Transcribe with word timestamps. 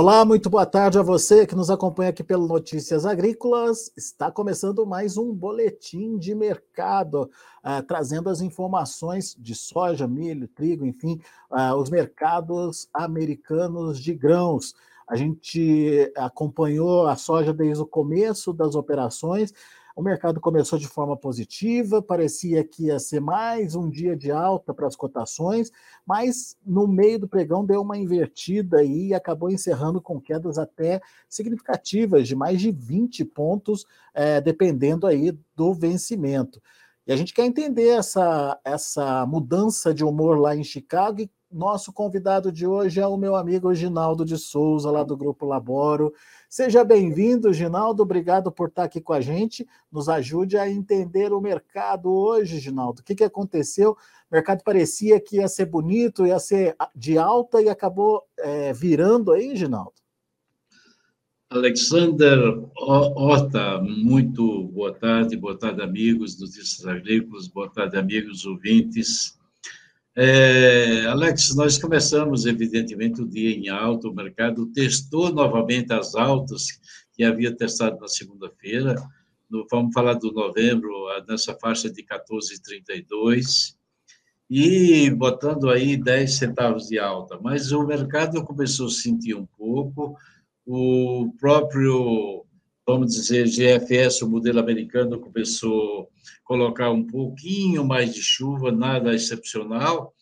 Olá, 0.00 0.24
muito 0.24 0.48
boa 0.48 0.64
tarde 0.64 0.96
a 0.96 1.02
você 1.02 1.44
que 1.44 1.56
nos 1.56 1.70
acompanha 1.70 2.10
aqui 2.10 2.22
pelo 2.22 2.46
Notícias 2.46 3.04
Agrícolas. 3.04 3.90
Está 3.96 4.30
começando 4.30 4.86
mais 4.86 5.16
um 5.16 5.34
boletim 5.34 6.16
de 6.16 6.36
mercado, 6.36 7.28
uh, 7.64 7.82
trazendo 7.82 8.30
as 8.30 8.40
informações 8.40 9.34
de 9.36 9.56
soja, 9.56 10.06
milho, 10.06 10.46
trigo, 10.46 10.86
enfim, 10.86 11.20
uh, 11.50 11.74
os 11.74 11.90
mercados 11.90 12.88
americanos 12.94 13.98
de 13.98 14.14
grãos. 14.14 14.72
A 15.08 15.16
gente 15.16 16.12
acompanhou 16.16 17.08
a 17.08 17.16
soja 17.16 17.52
desde 17.52 17.82
o 17.82 17.86
começo 17.86 18.52
das 18.52 18.76
operações 18.76 19.52
o 19.98 20.02
mercado 20.02 20.40
começou 20.40 20.78
de 20.78 20.86
forma 20.86 21.16
positiva, 21.16 22.00
parecia 22.00 22.62
que 22.62 22.84
ia 22.84 23.00
ser 23.00 23.20
mais 23.20 23.74
um 23.74 23.90
dia 23.90 24.16
de 24.16 24.30
alta 24.30 24.72
para 24.72 24.86
as 24.86 24.94
cotações, 24.94 25.72
mas 26.06 26.56
no 26.64 26.86
meio 26.86 27.18
do 27.18 27.26
pregão 27.26 27.66
deu 27.66 27.82
uma 27.82 27.98
invertida 27.98 28.84
e 28.84 29.12
acabou 29.12 29.50
encerrando 29.50 30.00
com 30.00 30.20
quedas 30.20 30.56
até 30.56 31.00
significativas, 31.28 32.28
de 32.28 32.36
mais 32.36 32.60
de 32.60 32.70
20 32.70 33.24
pontos, 33.24 33.84
é, 34.14 34.40
dependendo 34.40 35.04
aí 35.04 35.36
do 35.56 35.74
vencimento. 35.74 36.62
E 37.04 37.12
a 37.12 37.16
gente 37.16 37.34
quer 37.34 37.44
entender 37.44 37.88
essa, 37.88 38.56
essa 38.64 39.26
mudança 39.26 39.92
de 39.92 40.04
humor 40.04 40.38
lá 40.38 40.54
em 40.54 40.62
Chicago 40.62 41.22
e 41.22 41.30
nosso 41.50 41.92
convidado 41.92 42.52
de 42.52 42.66
hoje 42.66 43.00
é 43.00 43.06
o 43.06 43.16
meu 43.16 43.34
amigo 43.34 43.74
Ginaldo 43.74 44.24
de 44.24 44.36
Souza, 44.36 44.90
lá 44.90 45.02
do 45.02 45.16
Grupo 45.16 45.46
Laboro. 45.46 46.12
Seja 46.48 46.84
bem-vindo, 46.84 47.52
Ginaldo. 47.52 48.02
Obrigado 48.02 48.52
por 48.52 48.68
estar 48.68 48.84
aqui 48.84 49.00
com 49.00 49.12
a 49.12 49.20
gente. 49.20 49.66
Nos 49.90 50.08
ajude 50.08 50.58
a 50.58 50.68
entender 50.68 51.32
o 51.32 51.40
mercado 51.40 52.10
hoje, 52.10 52.58
Ginaldo. 52.58 53.00
O 53.00 53.04
que, 53.04 53.14
que 53.14 53.24
aconteceu? 53.24 53.92
O 53.92 53.96
mercado 54.34 54.62
parecia 54.62 55.18
que 55.18 55.36
ia 55.36 55.48
ser 55.48 55.66
bonito, 55.66 56.26
ia 56.26 56.38
ser 56.38 56.76
de 56.94 57.16
alta 57.16 57.62
e 57.62 57.68
acabou 57.68 58.22
é, 58.38 58.72
virando 58.72 59.32
aí, 59.32 59.56
Ginaldo? 59.56 59.92
Alexander 61.50 62.38
Horta, 62.76 63.80
muito 63.80 64.64
boa 64.64 64.92
tarde, 64.92 65.34
boa 65.34 65.56
tarde, 65.58 65.80
amigos 65.80 66.38
Notícias 66.38 66.86
Agrícolas, 66.86 67.48
boa 67.48 67.70
tarde, 67.70 67.96
amigos 67.96 68.44
ouvintes. 68.44 69.37
É, 70.20 71.06
Alex, 71.06 71.54
nós 71.54 71.78
começamos, 71.78 72.44
evidentemente, 72.44 73.22
o 73.22 73.28
dia 73.28 73.56
em 73.56 73.68
alta, 73.68 74.08
o 74.08 74.12
mercado 74.12 74.66
testou 74.72 75.32
novamente 75.32 75.92
as 75.92 76.16
altas 76.16 76.66
que 77.12 77.22
havia 77.22 77.54
testado 77.54 78.00
na 78.00 78.08
segunda-feira, 78.08 78.96
vamos 79.70 79.94
falar 79.94 80.14
do 80.14 80.32
novembro, 80.32 80.92
nessa 81.28 81.54
faixa 81.54 81.88
de 81.88 82.02
14,32, 82.02 83.76
e 84.50 85.08
botando 85.10 85.70
aí 85.70 85.96
10 85.96 86.34
centavos 86.34 86.88
de 86.88 86.98
alta, 86.98 87.38
mas 87.40 87.70
o 87.70 87.86
mercado 87.86 88.44
começou 88.44 88.88
a 88.88 88.90
sentir 88.90 89.36
um 89.36 89.46
pouco, 89.46 90.16
o 90.66 91.32
próprio, 91.38 92.44
vamos 92.88 93.14
dizer, 93.14 93.46
GFS, 93.46 94.22
o 94.22 94.30
modelo 94.30 94.60
americano, 94.60 95.20
começou 95.20 96.08
colocar 96.42 96.90
um 96.90 97.06
pouquinho 97.06 97.84
mais 97.84 98.14
de 98.14 98.22
chuva, 98.22 98.72
nada 98.72 99.14
excepcional, 99.14 100.14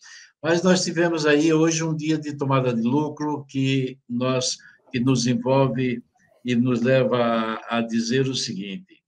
mas 0.42 0.64
nós 0.64 0.82
tivemos 0.82 1.24
aí 1.24 1.52
hoje 1.52 1.84
um 1.84 1.94
dia 1.94 2.18
de 2.18 2.36
tomada 2.36 2.74
de 2.74 2.82
lucro 2.82 3.46
que 3.48 4.00
nós 4.08 4.56
que 4.90 4.98
nos 4.98 5.28
envolve 5.28 6.02
e 6.44 6.56
nos 6.56 6.82
leva 6.82 7.16
a, 7.16 7.78
a 7.78 7.80
dizer 7.82 8.26
o 8.26 8.34
seguinte: 8.34 9.00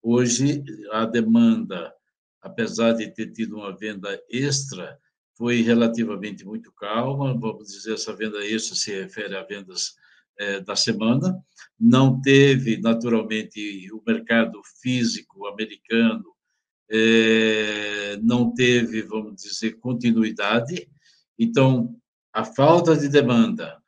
hoje 0.00 0.62
a 0.92 1.04
demanda, 1.04 1.92
apesar 2.40 2.92
de 2.92 3.08
ter 3.08 3.32
tido 3.32 3.56
uma 3.56 3.76
venda 3.76 4.16
extra, 4.30 4.96
foi 5.36 5.62
relativamente 5.62 6.44
muito 6.44 6.70
calma. 6.70 7.36
Vamos 7.36 7.66
dizer, 7.72 7.94
essa 7.94 8.14
venda 8.14 8.38
extra 8.46 8.76
se 8.76 8.92
refere 8.92 9.36
a 9.36 9.42
vendas 9.42 9.96
é, 10.38 10.60
da 10.60 10.76
semana. 10.76 11.38
Não 11.78 12.20
teve, 12.20 12.78
naturalmente, 12.78 13.90
o 13.92 14.02
mercado 14.06 14.60
físico 14.80 15.46
americano 15.46 16.24
é, 16.90 18.18
não 18.22 18.52
teve, 18.52 19.02
vamos 19.02 19.42
dizer, 19.42 19.78
continuidade. 19.78 20.88
Então, 21.38 21.96
a 22.32 22.44
falta 22.44 22.96
de 22.96 23.08
demanda, 23.08 23.78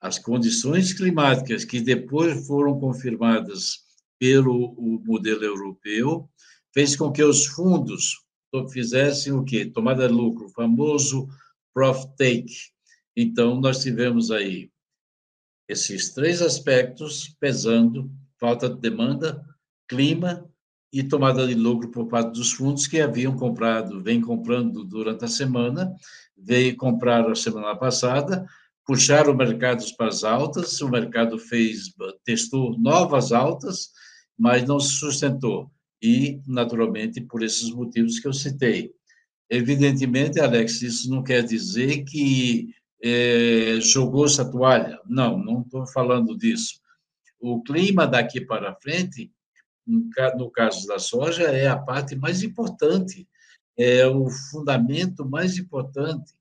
as 0.00 0.18
condições 0.18 0.92
climáticas 0.92 1.64
que 1.64 1.80
depois 1.80 2.46
foram 2.46 2.78
confirmadas 2.78 3.78
pelo 4.18 4.74
modelo 5.04 5.44
europeu, 5.44 6.28
fez 6.72 6.96
com 6.96 7.12
que 7.12 7.22
os 7.22 7.46
fundos 7.46 8.16
fizessem 8.72 9.32
o 9.32 9.44
quê? 9.44 9.66
Tomada 9.66 10.08
de 10.08 10.14
lucro, 10.14 10.46
o 10.46 10.50
famoso 10.50 11.28
profit 11.74 12.16
take. 12.16 12.54
Então, 13.16 13.60
nós 13.60 13.82
tivemos 13.82 14.30
aí 14.30 14.70
esses 15.68 16.12
três 16.14 16.40
aspectos 16.40 17.36
pesando: 17.38 18.10
falta 18.38 18.68
de 18.68 18.80
demanda, 18.80 19.44
clima 19.86 20.48
e 20.92 21.02
tomada 21.02 21.46
de 21.46 21.54
lucro 21.54 21.90
por 21.90 22.08
parte 22.08 22.32
dos 22.32 22.52
fundos 22.52 22.86
que 22.86 23.00
haviam 23.00 23.36
comprado, 23.36 24.02
vem 24.02 24.20
comprando 24.20 24.84
durante 24.84 25.24
a 25.24 25.28
semana, 25.28 25.94
veio 26.36 26.76
comprar 26.76 27.30
a 27.30 27.34
semana 27.34 27.76
passada, 27.76 28.46
puxaram 28.86 29.32
o 29.32 29.36
mercado 29.36 29.84
para 29.96 30.08
as 30.08 30.24
altas, 30.24 30.80
o 30.80 30.88
mercado 30.88 31.38
fez, 31.38 31.92
testou 32.24 32.78
novas 32.78 33.32
altas, 33.32 33.90
mas 34.38 34.66
não 34.66 34.80
se 34.80 34.94
sustentou. 34.94 35.70
E, 36.00 36.40
naturalmente, 36.46 37.20
por 37.20 37.42
esses 37.42 37.70
motivos 37.70 38.20
que 38.20 38.28
eu 38.28 38.32
citei. 38.32 38.92
Evidentemente, 39.50 40.38
Alex, 40.40 40.80
isso 40.80 41.10
não 41.10 41.22
quer 41.22 41.42
dizer 41.42 42.04
que 42.04 42.72
é, 43.02 43.78
jogou-se 43.80 44.40
a 44.40 44.44
toalha. 44.44 45.00
Não, 45.06 45.38
não 45.38 45.62
estou 45.62 45.86
falando 45.86 46.36
disso. 46.36 46.80
O 47.40 47.62
clima 47.62 48.06
daqui 48.06 48.40
para 48.40 48.74
frente 48.76 49.32
no 50.36 50.50
caso 50.50 50.86
da 50.86 50.98
soja, 50.98 51.44
é 51.44 51.66
a 51.66 51.78
parte 51.78 52.14
mais 52.14 52.42
importante, 52.42 53.26
é 53.76 54.06
o 54.06 54.28
fundamento 54.50 55.24
mais 55.24 55.56
importante. 55.56 56.34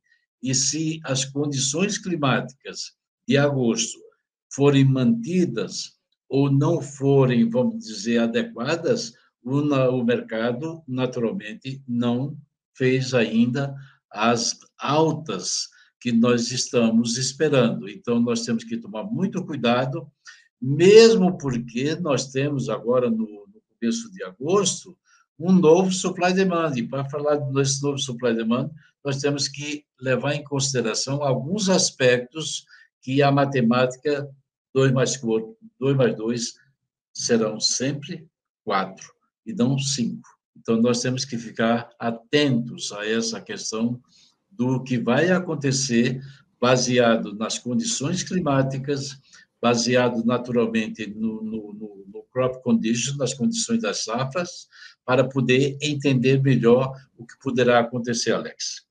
E 0.43 0.53
se 0.53 0.99
as 1.03 1.23
condições 1.23 1.97
climáticas 1.97 2.93
de 3.27 3.37
agosto 3.37 3.97
forem 4.53 4.83
mantidas 4.83 5.93
ou 6.29 6.51
não 6.51 6.81
forem, 6.81 7.49
vamos 7.49 7.85
dizer, 7.85 8.19
adequadas, 8.19 9.13
o, 9.41 9.59
o 9.59 10.03
mercado, 10.03 10.83
naturalmente, 10.85 11.81
não 11.87 12.37
fez 12.75 13.13
ainda 13.13 13.73
as 14.11 14.59
altas 14.77 15.69
que 15.99 16.11
nós 16.11 16.51
estamos 16.51 17.17
esperando. 17.17 17.89
Então, 17.89 18.19
nós 18.19 18.43
temos 18.43 18.63
que 18.63 18.77
tomar 18.77 19.03
muito 19.03 19.43
cuidado 19.45 20.09
mesmo 20.61 21.37
porque 21.37 21.95
nós 21.95 22.31
temos 22.31 22.69
agora, 22.69 23.09
no, 23.09 23.17
no 23.17 23.61
começo 23.69 24.11
de 24.11 24.23
agosto, 24.23 24.97
um 25.39 25.51
novo 25.51 25.91
supply 25.91 26.33
demand. 26.33 26.73
E 26.75 26.83
para 26.83 27.07
falar 27.09 27.35
desse 27.35 27.81
novo 27.83 27.97
supply 27.99 28.35
demand, 28.35 28.71
nós 29.03 29.17
temos 29.17 29.47
que 29.47 29.85
levar 30.01 30.33
em 30.33 30.43
consideração 30.43 31.23
alguns 31.23 31.69
aspectos 31.69 32.65
que 33.01 33.21
a 33.21 33.31
matemática 33.31 34.27
2 34.73 34.91
mais 34.91 35.19
2 35.79 35.95
mais 35.95 36.15
2 36.15 36.55
serão 37.13 37.59
sempre 37.59 38.27
4 38.65 39.13
e 39.45 39.53
não 39.53 39.77
5. 39.77 40.21
Então, 40.57 40.81
nós 40.81 41.01
temos 41.01 41.23
que 41.23 41.37
ficar 41.37 41.89
atentos 41.99 42.91
a 42.91 43.07
essa 43.07 43.39
questão 43.39 44.01
do 44.57 44.83
que 44.83 44.97
vai 44.97 45.29
acontecer 45.29 46.21
baseado 46.59 47.33
nas 47.35 47.59
condições 47.59 48.23
climáticas, 48.23 49.19
baseado 49.61 50.25
naturalmente 50.25 51.07
no, 51.07 51.41
no, 51.43 51.73
no, 51.73 52.05
no 52.07 52.23
crop 52.31 52.61
condition, 52.63 53.15
nas 53.17 53.33
condições 53.33 53.81
das 53.81 54.03
safras, 54.03 54.67
para 55.05 55.23
poder 55.27 55.77
entender 55.81 56.41
melhor 56.41 56.91
o 57.17 57.25
que 57.25 57.37
poderá 57.41 57.79
acontecer, 57.79 58.33
Alex. 58.33 58.87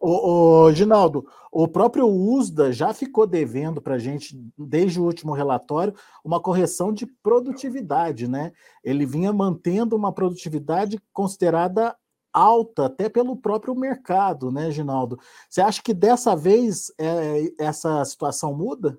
O, 0.00 0.64
o 0.66 0.72
Ginaldo, 0.72 1.26
o 1.52 1.66
próprio 1.68 2.06
USDA 2.06 2.72
já 2.72 2.92
ficou 2.92 3.26
devendo 3.26 3.80
para 3.80 3.94
a 3.94 3.98
gente, 3.98 4.36
desde 4.58 5.00
o 5.00 5.04
último 5.04 5.32
relatório, 5.32 5.94
uma 6.24 6.40
correção 6.40 6.92
de 6.92 7.06
produtividade, 7.06 8.28
né? 8.28 8.52
Ele 8.84 9.06
vinha 9.06 9.32
mantendo 9.32 9.96
uma 9.96 10.12
produtividade 10.12 11.00
considerada 11.12 11.94
alta, 12.32 12.86
até 12.86 13.08
pelo 13.08 13.36
próprio 13.36 13.74
mercado, 13.74 14.50
né, 14.50 14.70
Ginaldo? 14.70 15.18
Você 15.48 15.60
acha 15.60 15.82
que 15.82 15.94
dessa 15.94 16.36
vez 16.36 16.92
é, 16.98 17.52
essa 17.58 18.04
situação 18.04 18.54
muda? 18.54 18.98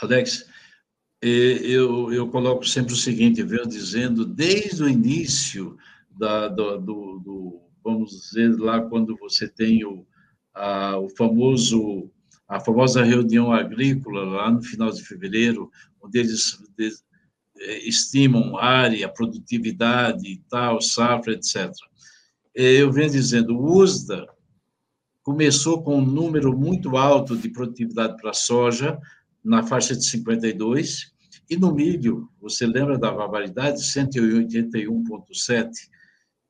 Alex, 0.00 0.46
eu, 1.20 2.12
eu 2.12 2.28
coloco 2.28 2.64
sempre 2.64 2.92
o 2.92 2.96
seguinte, 2.96 3.42
venho 3.42 3.66
dizendo 3.66 4.24
desde 4.24 4.82
o 4.82 4.88
início 4.88 5.76
da, 6.10 6.48
do, 6.48 6.78
do, 6.78 7.18
do, 7.18 7.60
vamos 7.82 8.10
dizer, 8.10 8.56
lá 8.58 8.80
quando 8.82 9.16
você 9.16 9.48
tem 9.48 9.84
o, 9.84 10.06
a, 10.54 10.98
o 10.98 11.08
famoso, 11.08 12.10
a 12.46 12.60
famosa 12.60 13.02
reunião 13.02 13.52
agrícola, 13.52 14.24
lá 14.24 14.50
no 14.50 14.62
final 14.62 14.90
de 14.90 15.02
fevereiro, 15.02 15.70
onde 16.00 16.18
eles, 16.18 16.58
eles 16.78 17.04
estimam 17.84 18.56
área, 18.56 19.08
produtividade 19.08 20.42
tal, 20.48 20.80
safra, 20.80 21.32
etc. 21.32 21.70
Eu 22.54 22.90
venho 22.90 23.10
dizendo, 23.10 23.56
o 23.56 23.80
USDA 23.80 24.26
começou 25.22 25.82
com 25.82 25.98
um 25.98 26.04
número 26.04 26.56
muito 26.56 26.96
alto 26.96 27.36
de 27.36 27.50
produtividade 27.50 28.16
para 28.20 28.32
soja, 28.32 28.98
na 29.44 29.62
faixa 29.62 29.94
de 29.94 30.04
52, 30.04 31.12
e 31.50 31.56
no 31.56 31.74
milho, 31.74 32.28
você 32.40 32.66
lembra 32.66 32.98
da 32.98 33.10
barbaridade? 33.10 33.80
181,7. 33.80 35.70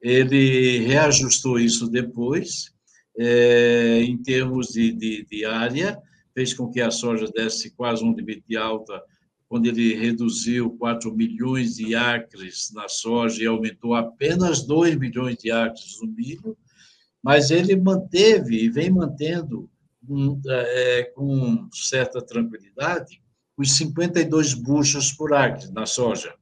Ele 0.01 0.79
reajustou 0.79 1.59
isso 1.59 1.89
depois, 1.89 2.73
é, 3.19 4.01
em 4.03 4.17
termos 4.17 4.69
de, 4.69 4.93
de, 4.93 5.27
de, 5.29 5.45
área, 5.45 5.99
fez 6.35 6.55
com 6.55 6.71
que 6.71 6.81
a 6.81 6.91
soja 6.91 7.27
desse 7.35 7.71
quase 7.71 8.03
um 8.05 8.15
limite 8.15 8.45
de 8.49 8.57
alta, 8.57 9.03
quando 9.49 9.67
ele 9.67 9.95
reduziu 9.95 10.71
4 10.79 11.15
milhões 11.15 11.77
de 11.77 11.95
acres 11.95 12.71
na 12.75 12.89
soja 12.89 13.43
e 13.43 13.47
aumentou 13.47 13.95
apenas 13.95 14.63
2 14.67 14.97
milhões 14.97 15.37
de 15.39 15.51
acres 15.51 15.99
no 16.03 16.09
milho, 16.09 16.57
mas 17.23 17.51
ele 17.51 17.75
manteve 17.75 18.63
e 18.63 18.69
vem 18.69 18.91
mantendo 18.91 19.69
um, 20.09 20.41
é, 20.47 21.05
com 21.15 21.69
certa 21.73 22.21
tranquilidade 22.21 23.23
os 23.57 23.77
52 23.77 24.55
buchos 24.55 25.13
por 25.13 25.35
acre 25.35 25.71
na 25.73 25.85
soja. 25.85 26.33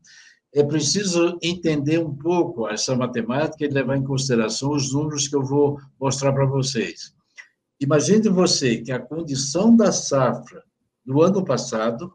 É 0.53 0.63
preciso 0.63 1.39
entender 1.43 1.99
um 1.99 2.15
pouco 2.15 2.69
essa 2.69 2.95
matemática 2.95 3.65
e 3.65 3.69
levar 3.69 3.97
em 3.97 4.05
consideração 4.05 4.73
os 4.73 4.93
números 4.93 5.27
que 5.27 5.35
eu 5.35 5.43
vou 5.43 5.81
mostrar 5.99 6.33
para 6.33 6.45
vocês. 6.45 7.15
Imagine 7.81 8.29
você 8.29 8.79
que 8.79 8.93
a 8.93 8.99
condição 8.99 9.75
da 9.75 9.93
safra 9.93 10.63
do 11.05 11.23
ano 11.23 11.45
passado 11.45 12.13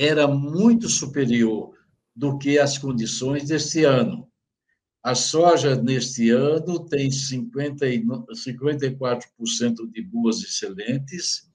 era 0.00 0.26
muito 0.26 0.88
superior 0.88 1.76
do 2.16 2.36
que 2.38 2.58
as 2.58 2.78
condições 2.78 3.48
deste 3.48 3.84
ano. 3.84 4.26
A 5.02 5.14
soja 5.14 5.76
neste 5.76 6.30
ano 6.30 6.86
tem 6.86 7.10
50, 7.10 7.84
54% 7.86 9.90
de 9.92 10.02
boas 10.02 10.42
excelentes 10.42 11.50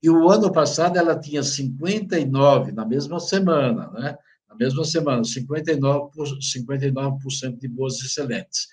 e 0.00 0.08
o 0.08 0.30
ano 0.30 0.52
passado 0.52 0.96
ela 0.96 1.18
tinha 1.18 1.42
59, 1.42 2.70
na 2.70 2.86
mesma 2.86 3.18
semana, 3.18 3.90
né? 3.90 4.16
Na 4.48 4.54
mesma 4.54 4.84
semana, 4.84 5.22
59%, 5.22 6.40
59 6.40 7.18
de 7.58 7.66
boas 7.66 8.00
excelentes. 8.00 8.68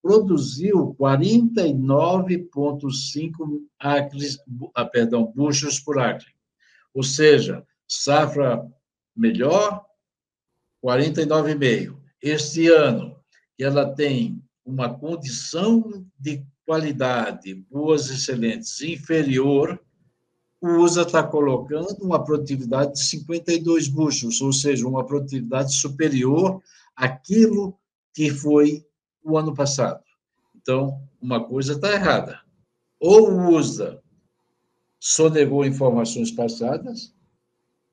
Produziu 0.00 0.94
49,5 1.00 3.66
acres, 3.78 4.38
ah, 4.74 4.84
perdão, 4.84 5.32
buchos 5.34 5.80
por 5.80 5.98
acre. 5.98 6.28
Ou 6.94 7.02
seja, 7.02 7.64
safra 8.00 8.66
melhor, 9.14 9.84
49,5. 10.84 11.96
Este 12.20 12.68
ano, 12.68 13.16
ela 13.58 13.94
tem 13.94 14.42
uma 14.64 14.92
condição 14.92 16.06
de 16.18 16.44
qualidade, 16.64 17.54
boas 17.70 18.08
excelentes, 18.10 18.80
inferior 18.80 19.80
o 20.62 20.84
USA 20.84 21.02
está 21.02 21.24
colocando 21.24 22.04
uma 22.04 22.24
produtividade 22.24 22.92
de 22.92 23.02
52 23.02 23.88
bushels, 23.88 24.40
ou 24.40 24.52
seja, 24.52 24.86
uma 24.86 25.04
produtividade 25.04 25.74
superior 25.74 26.62
àquilo 26.94 27.76
que 28.14 28.30
foi 28.30 28.86
o 29.24 29.36
ano 29.36 29.52
passado. 29.52 30.04
Então, 30.54 31.02
uma 31.20 31.42
coisa 31.42 31.72
está 31.72 31.92
errada. 31.92 32.40
Ou 33.00 33.28
o 33.28 33.56
USA 33.56 34.00
sonegou 35.00 35.64
informações 35.64 36.30
passadas, 36.30 37.12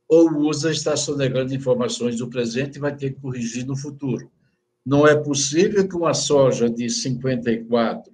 ou 0.10 0.48
USA 0.48 0.72
está 0.72 0.98
sonegando 0.98 1.54
informações 1.54 2.18
do 2.18 2.28
presente 2.28 2.78
e 2.78 2.80
vai 2.80 2.96
ter 2.96 3.12
que 3.12 3.22
corrigir 3.22 3.68
no 3.68 3.78
futuro. 3.78 4.32
Não 4.84 5.06
é 5.06 5.16
possível 5.16 5.88
que 5.88 5.96
uma 5.96 6.16
soja 6.16 6.68
de 6.68 6.90
54 6.90 8.12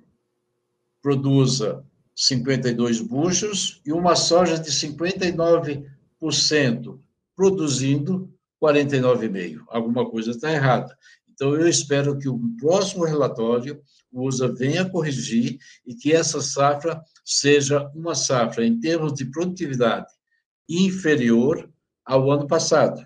produza 1.02 1.86
52 2.14 3.00
buchos 3.00 3.82
e 3.86 3.94
uma 3.94 4.14
soja 4.16 4.60
de 4.60 4.70
59%, 4.70 7.00
produzindo 7.34 8.30
49,5%. 8.62 9.64
Alguma 9.70 10.10
coisa 10.10 10.32
está 10.32 10.52
errada. 10.52 10.98
Então, 11.34 11.56
eu 11.56 11.66
espero 11.68 12.18
que 12.18 12.28
o 12.28 12.40
próximo 12.60 13.06
relatório 13.06 13.82
o 14.12 14.28
USA 14.28 14.48
venha 14.48 14.90
corrigir 14.90 15.60
e 15.86 15.94
que 15.94 16.14
essa 16.14 16.42
safra 16.42 17.02
seja 17.24 17.90
uma 17.94 18.16
safra, 18.16 18.66
em 18.66 18.80
termos 18.80 19.14
de 19.14 19.26
produtividade, 19.26 20.08
inferior 20.70 21.70
ao 22.06 22.32
ano 22.32 22.48
passado. 22.48 23.06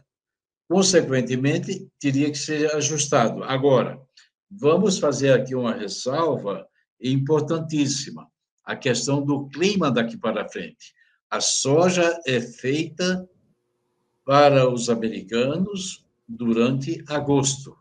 Consequentemente, 0.68 1.90
teria 2.00 2.30
que 2.30 2.38
ser 2.38 2.76
ajustado. 2.76 3.44
Agora, 3.44 4.00
vamos 4.52 5.00
fazer 5.00 5.34
aqui 5.34 5.56
uma 5.56 5.74
ressalva 5.74 6.68
importantíssima 7.02 8.28
a 8.64 8.76
questão 8.76 9.26
do 9.26 9.48
clima 9.48 9.90
daqui 9.90 10.16
para 10.16 10.48
frente. 10.48 10.94
A 11.30 11.42
soja 11.42 12.20
é 12.28 12.40
feita 12.40 13.28
para 14.24 14.70
os 14.70 14.90
americanos 14.90 16.06
durante 16.28 17.04
agosto. 17.08 17.76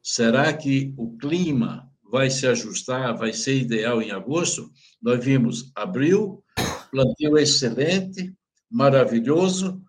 Será 0.00 0.52
que 0.52 0.94
o 0.96 1.16
clima 1.18 1.90
vai 2.08 2.30
se 2.30 2.46
ajustar, 2.46 3.16
vai 3.16 3.32
ser 3.32 3.56
ideal 3.56 4.00
em 4.00 4.12
agosto? 4.12 4.70
Nós 5.02 5.24
vimos 5.24 5.72
abril, 5.74 6.44
plantio 6.90 7.36
excelente, 7.36 8.32
maravilhoso, 8.70 9.82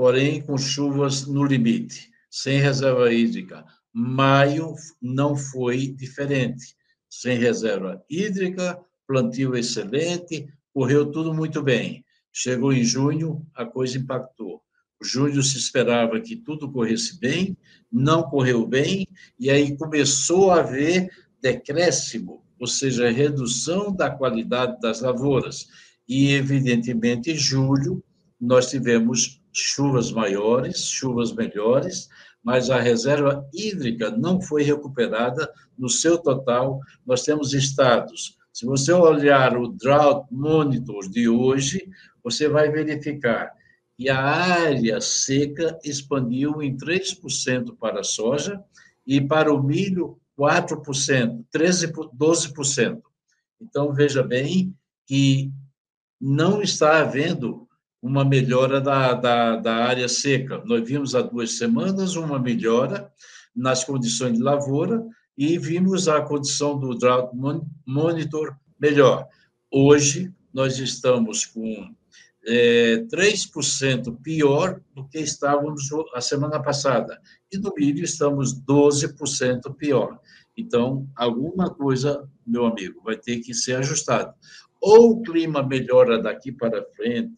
porém 0.00 0.40
com 0.40 0.56
chuvas 0.56 1.26
no 1.26 1.44
limite, 1.44 2.10
sem 2.30 2.58
reserva 2.58 3.12
hídrica. 3.12 3.62
Maio 3.92 4.74
não 4.98 5.36
foi 5.36 5.88
diferente, 5.88 6.74
sem 7.06 7.36
reserva 7.36 8.02
hídrica, 8.08 8.80
plantio 9.06 9.54
excelente, 9.54 10.48
correu 10.72 11.10
tudo 11.10 11.34
muito 11.34 11.62
bem. 11.62 12.02
Chegou 12.32 12.72
em 12.72 12.82
junho, 12.82 13.46
a 13.54 13.66
coisa 13.66 13.98
impactou. 13.98 14.62
Junho 15.02 15.42
se 15.42 15.58
esperava 15.58 16.18
que 16.18 16.34
tudo 16.34 16.72
corresse 16.72 17.20
bem, 17.20 17.54
não 17.92 18.22
correu 18.22 18.66
bem, 18.66 19.06
e 19.38 19.50
aí 19.50 19.76
começou 19.76 20.50
a 20.50 20.60
haver 20.60 21.10
decréscimo, 21.42 22.42
ou 22.58 22.66
seja, 22.66 23.10
redução 23.10 23.94
da 23.94 24.08
qualidade 24.08 24.80
das 24.80 25.02
lavouras. 25.02 25.66
E, 26.08 26.32
evidentemente, 26.32 27.32
em 27.32 27.36
julho, 27.36 28.02
nós 28.40 28.70
tivemos 28.70 29.39
chuvas 29.52 30.12
maiores, 30.12 30.84
chuvas 30.86 31.32
melhores, 31.32 32.08
mas 32.42 32.70
a 32.70 32.80
reserva 32.80 33.46
hídrica 33.52 34.10
não 34.10 34.40
foi 34.40 34.62
recuperada 34.62 35.50
no 35.78 35.88
seu 35.88 36.18
total. 36.18 36.80
Nós 37.06 37.22
temos 37.22 37.52
estados 37.52 38.38
se 38.52 38.66
você 38.66 38.92
olhar 38.92 39.56
o 39.56 39.68
Drought 39.68 40.26
Monitor 40.30 41.08
de 41.08 41.28
hoje, 41.28 41.88
você 42.22 42.48
vai 42.48 42.70
verificar 42.70 43.52
que 43.96 44.08
a 44.08 44.20
área 44.20 45.00
seca 45.00 45.78
expandiu 45.84 46.60
em 46.60 46.76
3% 46.76 47.76
para 47.78 48.00
a 48.00 48.04
soja 48.04 48.62
e 49.06 49.20
para 49.20 49.52
o 49.52 49.62
milho 49.62 50.20
4%, 50.38 51.44
13, 51.50 51.92
12%. 51.92 53.00
Então, 53.60 53.92
veja 53.92 54.22
bem 54.22 54.74
que 55.06 55.52
não 56.20 56.60
está 56.60 57.00
havendo 57.00 57.68
uma 58.02 58.24
melhora 58.24 58.80
da, 58.80 59.12
da, 59.14 59.56
da 59.56 59.74
área 59.76 60.08
seca. 60.08 60.62
Nós 60.64 60.86
vimos 60.86 61.14
há 61.14 61.22
duas 61.22 61.58
semanas 61.58 62.16
uma 62.16 62.38
melhora 62.38 63.12
nas 63.54 63.84
condições 63.84 64.36
de 64.36 64.42
lavoura, 64.42 65.04
e 65.36 65.58
vimos 65.58 66.06
a 66.06 66.20
condição 66.20 66.78
do 66.78 66.94
Drought 66.94 67.34
Monitor 67.86 68.54
melhor. 68.78 69.26
Hoje, 69.70 70.32
nós 70.52 70.78
estamos 70.78 71.46
com 71.46 71.94
é, 72.46 73.06
3% 73.10 74.20
pior 74.22 74.80
do 74.94 75.08
que 75.08 75.18
estávamos 75.18 75.88
a 76.14 76.20
semana 76.20 76.62
passada. 76.62 77.20
E 77.52 77.56
no 77.56 77.72
milho 77.74 78.04
estamos 78.04 78.54
12% 78.54 79.74
pior. 79.76 80.18
Então, 80.56 81.08
alguma 81.16 81.70
coisa, 81.70 82.28
meu 82.46 82.66
amigo, 82.66 83.00
vai 83.02 83.16
ter 83.16 83.40
que 83.40 83.54
ser 83.54 83.76
ajustado. 83.76 84.34
Ou 84.80 85.12
o 85.12 85.22
clima 85.22 85.62
melhora 85.62 86.20
daqui 86.20 86.52
para 86.52 86.84
frente, 86.96 87.32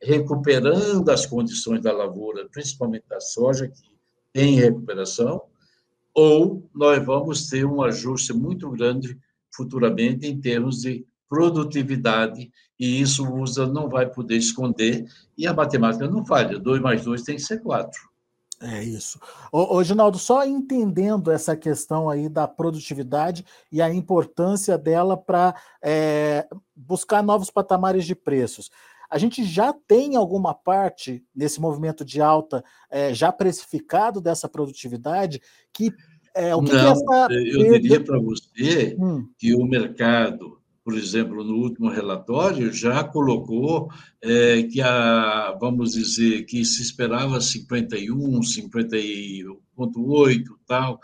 recuperando 0.00 1.08
as 1.10 1.26
condições 1.26 1.82
da 1.82 1.92
lavoura, 1.92 2.48
principalmente 2.50 3.04
da 3.08 3.20
soja, 3.20 3.68
que 3.68 3.82
tem 4.32 4.54
recuperação, 4.56 5.42
ou 6.14 6.68
nós 6.74 7.04
vamos 7.04 7.48
ter 7.48 7.64
um 7.64 7.82
ajuste 7.82 8.32
muito 8.32 8.70
grande 8.70 9.18
futuramente 9.54 10.26
em 10.26 10.40
termos 10.40 10.82
de 10.82 11.06
produtividade, 11.28 12.50
e 12.78 13.00
isso 13.00 13.24
o 13.24 13.40
USA 13.40 13.66
não 13.66 13.88
vai 13.88 14.08
poder 14.08 14.36
esconder, 14.36 15.06
e 15.36 15.46
a 15.46 15.52
matemática 15.52 16.08
não 16.08 16.24
falha, 16.24 16.58
2 16.58 16.80
mais 16.80 17.04
2 17.04 17.22
tem 17.22 17.36
que 17.36 17.42
ser 17.42 17.60
4. 17.60 18.08
É 18.60 18.82
isso. 18.82 19.20
Ô, 19.52 19.82
Ginaldo, 19.84 20.18
só 20.18 20.44
entendendo 20.44 21.30
essa 21.30 21.56
questão 21.56 22.10
aí 22.10 22.28
da 22.28 22.48
produtividade 22.48 23.44
e 23.70 23.80
a 23.80 23.92
importância 23.92 24.76
dela 24.76 25.16
para 25.16 25.54
é, 25.80 26.48
buscar 26.74 27.22
novos 27.22 27.50
patamares 27.50 28.04
de 28.04 28.16
preços. 28.16 28.68
A 29.10 29.18
gente 29.18 29.44
já 29.44 29.72
tem 29.72 30.16
alguma 30.16 30.54
parte 30.54 31.24
nesse 31.34 31.60
movimento 31.60 32.04
de 32.04 32.20
alta 32.20 32.62
é, 32.90 33.14
já 33.14 33.32
precificado 33.32 34.20
dessa 34.20 34.48
produtividade 34.48 35.40
que 35.72 35.92
é, 36.34 36.54
o 36.54 36.62
que 36.62 36.72
Não, 36.72 36.80
que 36.80 36.86
essa... 36.86 37.28
eu 37.32 37.80
diria 37.80 38.04
para 38.04 38.20
você 38.20 38.94
hum. 39.00 39.26
que 39.36 39.54
o 39.54 39.64
mercado 39.64 40.58
por 40.88 40.96
exemplo, 40.96 41.44
no 41.44 41.56
último 41.56 41.90
relatório, 41.90 42.72
já 42.72 43.04
colocou 43.04 43.90
é, 44.22 44.62
que, 44.62 44.80
a, 44.80 45.54
vamos 45.60 45.92
dizer, 45.92 46.46
que 46.46 46.64
se 46.64 46.80
esperava 46.80 47.42
51, 47.42 48.40
50,8 48.40 50.44
tal, 50.66 50.98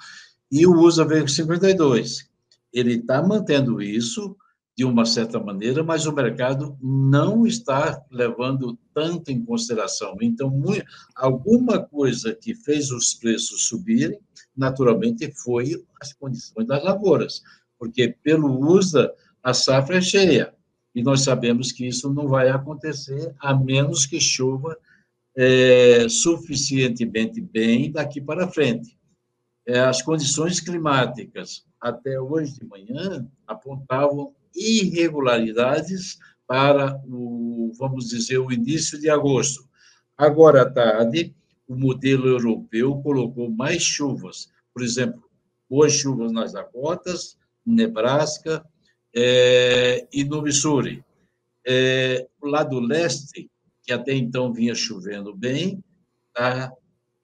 e 0.50 0.66
o 0.66 0.72
USA 0.72 1.04
veio 1.04 1.20
com 1.20 1.28
52. 1.28 2.30
Ele 2.72 2.94
está 2.94 3.22
mantendo 3.22 3.82
isso 3.82 4.34
de 4.76 4.84
uma 4.84 5.04
certa 5.04 5.38
maneira, 5.38 5.84
mas 5.84 6.04
o 6.04 6.12
mercado 6.12 6.76
não 6.82 7.46
está 7.46 8.02
levando 8.10 8.76
tanto 8.92 9.30
em 9.30 9.44
consideração. 9.44 10.16
Então, 10.20 10.50
muito, 10.50 10.84
alguma 11.14 11.80
coisa 11.80 12.34
que 12.34 12.54
fez 12.54 12.90
os 12.90 13.14
preços 13.14 13.68
subirem, 13.68 14.18
naturalmente, 14.56 15.32
foi 15.32 15.84
as 16.00 16.12
condições 16.12 16.66
das 16.66 16.82
lavouras, 16.82 17.40
porque 17.78 18.16
pelo 18.22 18.60
USA 18.68 19.12
a 19.42 19.54
safra 19.54 19.98
é 19.98 20.00
cheia, 20.00 20.54
e 20.94 21.02
nós 21.02 21.22
sabemos 21.22 21.70
que 21.70 21.86
isso 21.86 22.12
não 22.12 22.26
vai 22.26 22.48
acontecer 22.48 23.34
a 23.40 23.54
menos 23.54 24.06
que 24.06 24.20
chova 24.20 24.76
é, 25.36 26.08
suficientemente 26.08 27.40
bem 27.40 27.90
daqui 27.90 28.20
para 28.20 28.48
frente. 28.48 28.96
É, 29.66 29.80
as 29.80 30.02
condições 30.02 30.60
climáticas 30.60 31.64
até 31.80 32.20
hoje 32.20 32.58
de 32.58 32.66
manhã 32.66 33.26
apontavam 33.46 34.34
irregularidades 34.54 36.18
para 36.46 37.00
o, 37.06 37.72
vamos 37.78 38.08
dizer, 38.08 38.38
o 38.38 38.52
início 38.52 38.98
de 39.00 39.08
agosto. 39.08 39.66
Agora 40.16 40.62
à 40.62 40.70
tarde, 40.70 41.34
o 41.66 41.74
modelo 41.74 42.28
europeu 42.28 43.00
colocou 43.02 43.50
mais 43.50 43.82
chuvas, 43.82 44.50
por 44.72 44.82
exemplo, 44.82 45.22
boas 45.68 45.92
chuvas 45.92 46.30
nas 46.30 46.52
Dakotas, 46.52 47.36
Nebraska 47.64 48.64
é, 49.14 50.06
e 50.12 50.24
no 50.24 50.42
Missouri. 50.42 51.02
É, 51.66 52.26
o 52.40 52.46
lado 52.46 52.78
leste, 52.78 53.50
que 53.82 53.92
até 53.92 54.14
então 54.14 54.52
vinha 54.52 54.74
chovendo 54.74 55.34
bem, 55.34 55.82
está 56.28 56.72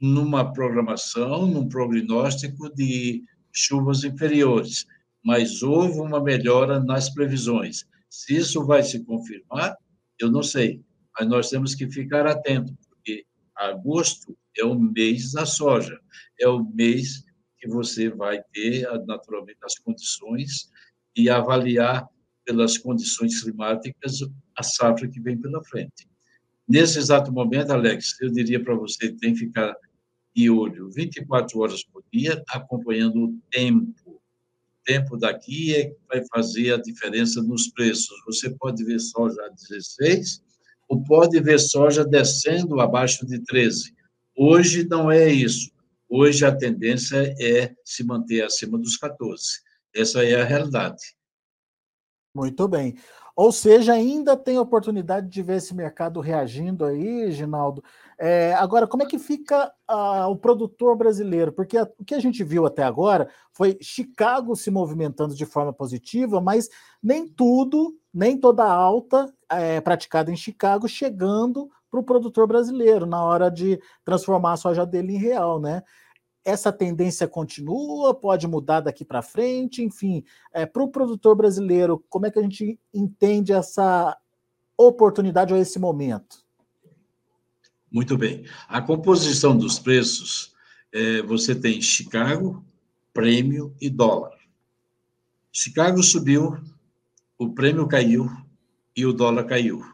numa 0.00 0.50
programação, 0.52 1.46
num 1.46 1.68
prognóstico 1.68 2.74
de 2.74 3.22
chuvas 3.52 4.02
inferiores 4.04 4.86
mas 5.24 5.62
houve 5.62 5.98
uma 6.00 6.22
melhora 6.22 6.80
nas 6.80 7.10
previsões. 7.10 7.84
Se 8.08 8.36
isso 8.36 8.64
vai 8.64 8.82
se 8.82 9.04
confirmar, 9.04 9.76
eu 10.18 10.30
não 10.30 10.42
sei, 10.42 10.82
mas 11.18 11.28
nós 11.28 11.50
temos 11.50 11.74
que 11.74 11.90
ficar 11.90 12.26
atentos, 12.26 12.74
porque 12.88 13.24
agosto 13.56 14.36
é 14.56 14.64
o 14.64 14.78
mês 14.78 15.32
da 15.32 15.46
soja, 15.46 15.98
é 16.40 16.48
o 16.48 16.64
mês 16.64 17.24
que 17.58 17.68
você 17.68 18.08
vai 18.08 18.42
ter, 18.52 18.88
naturalmente, 19.06 19.58
as 19.62 19.78
condições 19.78 20.70
e 21.16 21.28
avaliar 21.28 22.08
pelas 22.44 22.78
condições 22.78 23.42
climáticas 23.42 24.20
a 24.56 24.62
safra 24.62 25.08
que 25.08 25.20
vem 25.20 25.38
pela 25.38 25.62
frente. 25.64 26.08
Nesse 26.66 26.98
exato 26.98 27.32
momento, 27.32 27.70
Alex, 27.72 28.20
eu 28.20 28.30
diria 28.30 28.62
para 28.62 28.74
você, 28.74 29.12
tem 29.12 29.34
que 29.34 29.40
ficar 29.40 29.74
de 30.34 30.48
olho 30.48 30.88
24 30.90 31.58
horas 31.58 31.84
por 31.84 32.02
dia, 32.12 32.42
acompanhando 32.48 33.24
o 33.24 33.38
tempo 33.50 34.09
tempo 34.84 35.16
daqui 35.16 35.74
é 35.74 35.86
que 35.86 35.96
vai 36.08 36.22
fazer 36.32 36.74
a 36.74 36.80
diferença 36.80 37.42
nos 37.42 37.68
preços. 37.68 38.16
Você 38.26 38.50
pode 38.50 38.84
ver 38.84 38.98
soja 38.98 39.40
a 39.44 39.48
16 39.48 40.42
ou 40.88 41.02
pode 41.04 41.40
ver 41.40 41.58
soja 41.58 42.04
descendo 42.04 42.80
abaixo 42.80 43.26
de 43.26 43.38
13. 43.44 43.94
Hoje 44.36 44.86
não 44.88 45.10
é 45.10 45.30
isso. 45.30 45.70
Hoje 46.08 46.44
a 46.44 46.54
tendência 46.54 47.34
é 47.40 47.72
se 47.84 48.02
manter 48.02 48.42
acima 48.42 48.78
dos 48.78 48.96
14. 48.96 49.60
Essa 49.94 50.24
é 50.24 50.40
a 50.40 50.44
realidade. 50.44 51.02
Muito 52.34 52.66
bem. 52.68 52.96
Ou 53.40 53.50
seja, 53.50 53.94
ainda 53.94 54.36
tem 54.36 54.58
oportunidade 54.58 55.26
de 55.26 55.42
ver 55.42 55.56
esse 55.56 55.74
mercado 55.74 56.20
reagindo 56.20 56.84
aí, 56.84 57.32
Ginaldo. 57.32 57.82
É, 58.18 58.52
agora, 58.52 58.86
como 58.86 59.02
é 59.02 59.06
que 59.06 59.18
fica 59.18 59.72
uh, 59.90 60.28
o 60.28 60.36
produtor 60.36 60.94
brasileiro? 60.94 61.50
Porque 61.50 61.78
a, 61.78 61.88
o 61.98 62.04
que 62.04 62.14
a 62.14 62.20
gente 62.20 62.44
viu 62.44 62.66
até 62.66 62.82
agora 62.82 63.30
foi 63.54 63.78
Chicago 63.80 64.54
se 64.54 64.70
movimentando 64.70 65.34
de 65.34 65.46
forma 65.46 65.72
positiva, 65.72 66.38
mas 66.38 66.68
nem 67.02 67.26
tudo, 67.26 67.96
nem 68.12 68.36
toda 68.36 68.70
alta 68.70 69.32
é, 69.48 69.80
praticada 69.80 70.30
em 70.30 70.36
Chicago 70.36 70.86
chegando 70.86 71.70
para 71.90 71.98
o 71.98 72.04
produtor 72.04 72.46
brasileiro 72.46 73.06
na 73.06 73.24
hora 73.24 73.50
de 73.50 73.80
transformar 74.04 74.52
a 74.52 74.58
soja 74.58 74.84
dele 74.84 75.14
em 75.14 75.18
real, 75.18 75.58
né? 75.58 75.82
Essa 76.44 76.72
tendência 76.72 77.28
continua, 77.28 78.14
pode 78.14 78.46
mudar 78.46 78.80
daqui 78.80 79.04
para 79.04 79.22
frente, 79.22 79.82
enfim, 79.82 80.24
é, 80.52 80.64
para 80.64 80.82
o 80.82 80.88
produtor 80.88 81.36
brasileiro, 81.36 82.02
como 82.08 82.26
é 82.26 82.30
que 82.30 82.38
a 82.38 82.42
gente 82.42 82.78
entende 82.92 83.52
essa 83.52 84.16
oportunidade 84.76 85.52
ou 85.52 85.60
esse 85.60 85.78
momento? 85.78 86.44
Muito 87.90 88.16
bem. 88.16 88.44
A 88.68 88.80
composição 88.80 89.56
dos 89.56 89.78
preços, 89.78 90.54
é, 90.92 91.22
você 91.22 91.54
tem 91.54 91.82
Chicago, 91.82 92.64
prêmio 93.12 93.74
e 93.80 93.90
dólar. 93.90 94.38
Chicago 95.52 96.02
subiu, 96.02 96.56
o 97.36 97.50
prêmio 97.50 97.86
caiu 97.88 98.30
e 98.96 99.04
o 99.04 99.12
dólar 99.12 99.44
caiu. 99.44 99.84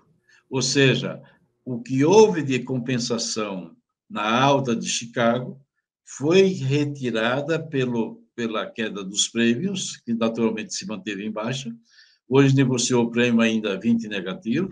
Ou 0.49 0.63
seja, 0.63 1.23
o 1.65 1.81
que 1.81 2.05
houve 2.05 2.43
de 2.43 2.61
compensação 2.61 3.75
na 4.09 4.41
alta 4.41 4.77
de 4.77 4.87
Chicago 4.87 5.61
foi 6.07 6.43
retirada 6.53 7.61
pelo, 7.61 8.23
pela 8.35 8.65
queda 8.65 9.03
dos 9.03 9.29
prêmios, 9.29 9.97
que 9.97 10.15
naturalmente 10.15 10.73
se 10.73 10.87
manteve 10.87 11.27
em 11.27 11.33
baixa. 11.33 11.75
Hoje 12.29 12.55
negociou 12.55 13.05
o 13.05 13.11
prêmio 13.11 13.41
ainda 13.41 13.79
20 13.79 14.07
negativo, 14.07 14.71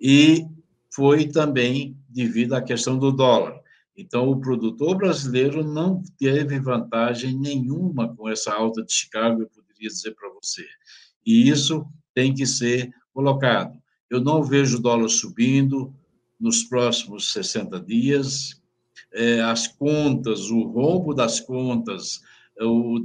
e 0.00 0.44
foi 0.92 1.28
também 1.28 1.96
devido 2.08 2.54
à 2.54 2.60
questão 2.60 2.98
do 2.98 3.12
dólar. 3.12 3.60
Então, 3.96 4.28
o 4.28 4.40
produtor 4.40 4.96
brasileiro 4.96 5.64
não 5.64 6.02
teve 6.18 6.58
vantagem 6.58 7.38
nenhuma 7.38 8.14
com 8.14 8.28
essa 8.28 8.52
alta 8.52 8.84
de 8.84 8.92
Chicago, 8.92 9.42
eu 9.42 9.48
poderia 9.48 9.88
dizer 9.88 10.14
para 10.14 10.28
você. 10.30 10.66
E 11.24 11.48
isso 11.48 11.86
tem 12.14 12.34
que 12.34 12.46
ser 12.46 12.90
colocado. 13.12 13.78
Eu 14.10 14.20
não 14.20 14.42
vejo 14.42 14.78
o 14.78 14.82
dólar 14.82 15.08
subindo 15.08 15.94
nos 16.38 16.62
próximos 16.64 17.32
60 17.32 17.80
dias, 17.80 18.60
é, 19.12 19.40
as 19.40 19.66
contas, 19.66 20.50
o 20.50 20.62
rombo 20.62 21.14
das 21.14 21.40
contas, 21.40 22.20
o 22.60 22.98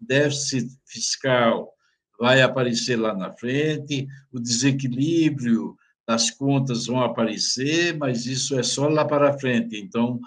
déficit 0.00 0.70
fiscal 0.86 1.72
vai 2.18 2.42
aparecer 2.42 2.96
lá 2.96 3.14
na 3.14 3.32
frente, 3.32 4.06
o 4.32 4.38
desequilíbrio 4.38 5.74
das 6.06 6.30
contas 6.30 6.86
vão 6.86 7.00
aparecer, 7.00 7.96
mas 7.96 8.26
isso 8.26 8.58
é 8.58 8.62
só 8.62 8.88
lá 8.88 9.04
para 9.04 9.38
frente. 9.38 9.76
Então, 9.76 10.20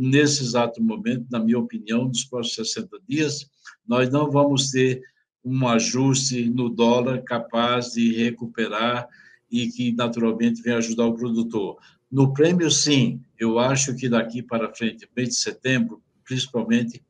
nesse 0.00 0.42
exato 0.42 0.82
momento, 0.82 1.26
na 1.30 1.38
minha 1.38 1.58
opinião, 1.58 2.06
nos 2.06 2.24
próximos 2.24 2.72
60 2.72 2.98
dias, 3.08 3.46
nós 3.86 4.10
não 4.10 4.30
vamos 4.30 4.70
ter 4.70 5.00
um 5.44 5.68
ajuste 5.68 6.50
no 6.50 6.68
dólar 6.68 7.22
capaz 7.22 7.92
de 7.92 8.12
recuperar 8.16 9.06
e 9.50 9.68
que 9.68 9.92
naturalmente 9.92 10.60
vem 10.60 10.74
ajudar 10.74 11.06
o 11.06 11.14
produtor. 11.14 11.76
No 12.10 12.32
prêmio, 12.32 12.70
sim, 12.70 13.20
eu 13.38 13.58
acho 13.58 13.94
que 13.96 14.08
daqui 14.08 14.42
para 14.42 14.72
frente, 14.74 15.08
mês 15.16 15.30
de 15.30 15.34
setembro, 15.36 16.02
principalmente, 16.24 17.02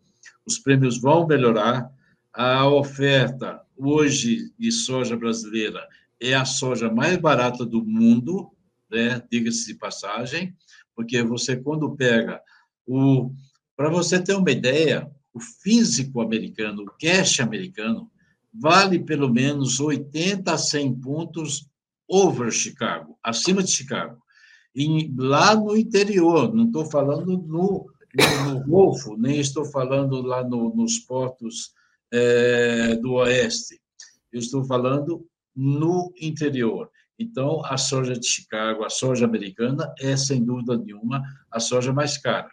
os 0.46 0.58
prêmios 0.58 1.00
vão 1.00 1.26
melhorar. 1.26 1.90
A 2.32 2.68
oferta 2.68 3.62
hoje 3.76 4.52
de 4.58 4.70
soja 4.70 5.16
brasileira 5.16 5.86
é 6.20 6.34
a 6.34 6.44
soja 6.44 6.90
mais 6.90 7.16
barata 7.18 7.64
do 7.64 7.84
mundo, 7.84 8.50
né? 8.90 9.22
diga-se 9.30 9.66
de 9.66 9.74
passagem, 9.74 10.54
porque 10.94 11.22
você, 11.22 11.56
quando 11.56 11.94
pega 11.94 12.40
o. 12.86 13.30
Para 13.76 13.90
você 13.90 14.18
ter 14.18 14.34
uma 14.34 14.50
ideia, 14.50 15.10
o 15.34 15.40
físico 15.40 16.22
americano, 16.22 16.82
o 16.82 16.92
cash 16.98 17.40
americano, 17.40 18.10
vale 18.52 18.98
pelo 18.98 19.30
menos 19.30 19.80
80 19.80 20.50
a 20.50 20.56
100 20.56 20.94
pontos 21.00 21.68
over 22.08 22.50
Chicago, 22.50 23.18
acima 23.22 23.62
de 23.62 23.70
Chicago 23.70 24.25
em, 24.76 25.12
lá 25.16 25.56
no 25.56 25.74
interior, 25.74 26.54
não 26.54 26.66
estou 26.66 26.84
falando 26.84 27.38
no, 27.38 27.90
no, 28.14 28.54
no, 28.54 28.64
Golfo, 28.66 29.16
nem 29.16 29.40
estou 29.40 29.64
falando 29.64 30.20
lá 30.20 30.44
no, 30.44 30.74
nos 30.74 30.98
portos 30.98 31.72
é, 32.12 32.94
do 32.96 33.14
Oeste, 33.14 33.80
eu 34.30 34.38
estou 34.38 34.62
falando 34.64 35.26
no 35.54 36.12
interior. 36.20 36.90
Então, 37.18 37.64
a 37.64 37.78
soja 37.78 38.12
de 38.12 38.26
Chicago, 38.26 38.84
a 38.84 38.90
soja 38.90 39.24
americana, 39.24 39.90
é, 39.98 40.14
sem 40.14 40.44
dúvida 40.44 40.76
nenhuma, 40.76 41.22
a 41.50 41.58
soja 41.58 41.90
mais 41.90 42.18
cara. 42.18 42.50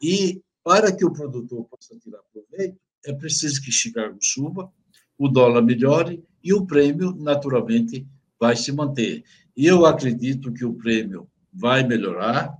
E, 0.00 0.40
para 0.62 0.94
que 0.94 1.04
o 1.04 1.12
produtor 1.12 1.64
possa 1.64 1.98
tirar 1.98 2.20
proveito, 2.32 2.78
é 3.04 3.12
preciso 3.12 3.60
que 3.60 3.72
Chicago 3.72 4.16
suba, 4.22 4.70
o 5.18 5.28
dólar 5.28 5.62
melhore 5.62 6.22
e 6.44 6.52
o 6.54 6.64
prêmio, 6.64 7.12
naturalmente, 7.16 8.06
vai 8.38 8.54
se 8.54 8.70
manter. 8.70 9.24
E 9.56 9.66
eu 9.66 9.84
acredito 9.84 10.52
que 10.52 10.64
o 10.64 10.74
prêmio 10.74 11.28
vai 11.56 11.82
melhorar, 11.82 12.56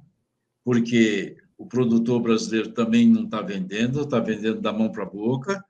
porque 0.64 1.36
o 1.58 1.66
produtor 1.66 2.20
brasileiro 2.20 2.72
também 2.72 3.08
não 3.08 3.24
está 3.24 3.42
vendendo, 3.42 4.02
está 4.02 4.18
vendendo 4.18 4.60
da 4.60 4.72
mão 4.72 4.90
para 4.90 5.04
a 5.04 5.10
boca. 5.10 5.64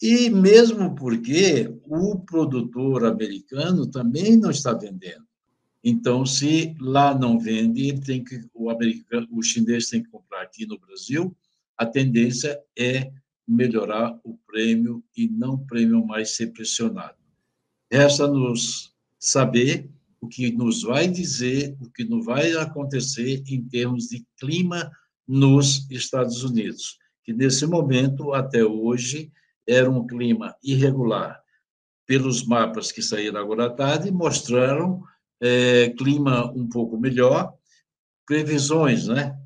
E 0.00 0.28
mesmo 0.30 0.94
porque 0.94 1.72
o 1.84 2.18
produtor 2.20 3.04
americano 3.04 3.86
também 3.86 4.36
não 4.36 4.50
está 4.50 4.72
vendendo. 4.72 5.26
Então, 5.82 6.26
se 6.26 6.74
lá 6.80 7.16
não 7.16 7.38
vende, 7.38 7.88
ele 7.88 8.00
tem 8.00 8.22
que 8.22 8.40
o 8.52 8.68
americano, 8.68 9.26
o 9.30 9.42
chinês 9.42 9.88
tem 9.88 10.02
que 10.02 10.10
comprar 10.10 10.42
aqui 10.42 10.66
no 10.66 10.78
Brasil. 10.78 11.34
A 11.76 11.86
tendência 11.86 12.60
é 12.76 13.10
melhorar 13.46 14.18
o 14.22 14.36
prêmio 14.46 15.02
e 15.16 15.28
não 15.28 15.54
o 15.54 15.66
prêmio 15.66 16.04
mais 16.04 16.30
ser 16.30 16.48
pressionado. 16.48 17.16
Resta-nos 17.90 18.94
saber 19.18 19.88
o 20.20 20.28
que 20.28 20.50
nos 20.50 20.82
vai 20.82 21.08
dizer, 21.08 21.76
o 21.80 21.90
que 21.90 22.04
não 22.04 22.22
vai 22.22 22.52
acontecer 22.52 23.42
em 23.46 23.62
termos 23.62 24.08
de 24.08 24.24
clima 24.38 24.90
nos 25.26 25.88
Estados 25.90 26.42
Unidos, 26.42 26.98
que 27.22 27.32
nesse 27.32 27.66
momento, 27.66 28.32
até 28.32 28.64
hoje, 28.64 29.30
era 29.66 29.90
um 29.90 30.06
clima 30.06 30.56
irregular. 30.62 31.40
Pelos 32.06 32.44
mapas 32.44 32.90
que 32.90 33.02
saíram 33.02 33.38
agora 33.38 33.66
à 33.66 33.70
tarde, 33.70 34.10
mostraram 34.10 35.02
é, 35.40 35.90
clima 35.90 36.50
um 36.52 36.66
pouco 36.68 36.98
melhor, 36.98 37.52
previsões, 38.26 39.08
né? 39.08 39.38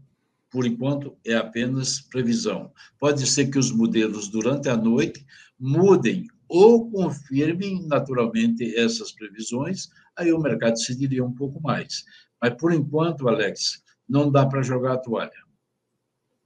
Por 0.48 0.66
enquanto, 0.66 1.16
é 1.24 1.34
apenas 1.34 2.00
previsão. 2.00 2.72
Pode 2.98 3.26
ser 3.26 3.50
que 3.50 3.58
os 3.58 3.72
modelos, 3.72 4.28
durante 4.28 4.68
a 4.68 4.76
noite, 4.76 5.24
mudem 5.58 6.28
ou 6.48 6.90
confirmem 6.90 7.86
naturalmente 7.86 8.76
essas 8.76 9.10
previsões, 9.10 9.88
aí 10.16 10.32
o 10.32 10.40
mercado 10.40 10.74
decidiria 10.74 11.24
um 11.24 11.34
pouco 11.34 11.60
mais. 11.60 12.04
Mas, 12.40 12.54
por 12.54 12.72
enquanto, 12.72 13.28
Alex, 13.28 13.82
não 14.08 14.30
dá 14.30 14.46
para 14.46 14.62
jogar 14.62 14.94
a 14.94 14.98
toalha. 14.98 15.30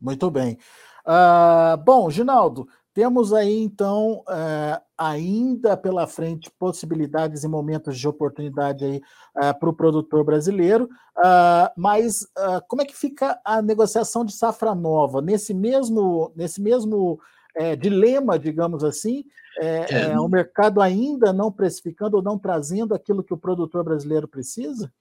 Muito 0.01 0.31
bem. 0.31 0.59
Uh, 1.07 1.77
bom, 1.85 2.11
Ginaldo, 2.11 2.69
temos 2.97 3.31
aí, 3.35 3.63
então, 3.63 4.25
uh, 4.27 4.81
ainda 4.97 5.77
pela 5.77 6.07
frente 6.07 6.51
possibilidades 6.59 7.45
e 7.45 7.49
momentos 7.49 7.99
de 7.99 8.09
oportunidade 8.09 8.87
aí 8.87 9.03
uh, 9.37 9.59
para 9.61 9.69
o 9.69 9.75
produtor 9.75 10.25
brasileiro, 10.25 10.89
uh, 11.19 11.71
mas 11.77 12.27
como 12.69 12.81
é 12.81 12.87
que 12.87 12.97
fica 12.97 13.39
a 13.45 13.61
negociação 13.61 14.25
de 14.25 14.33
safra 14.33 14.75
nova? 14.75 15.21
Nesse 15.21 15.53
mesmo, 15.53 16.33
nesse 16.35 16.59
mesmo 16.59 17.21
é, 17.57 17.75
dilema, 17.75 18.39
digamos 18.39 18.85
assim, 18.85 19.25
é, 19.59 19.87
é, 19.91 20.01
é, 20.11 20.21
o 20.21 20.29
mercado 20.29 20.81
ainda 20.81 21.33
não 21.33 21.51
precificando 21.51 22.17
ou 22.19 22.23
não 22.23 22.39
trazendo 22.39 22.95
aquilo 22.95 23.25
que 23.25 23.33
o 23.33 23.39
produtor 23.39 23.83
brasileiro 23.83 24.29
precisa? 24.29 24.93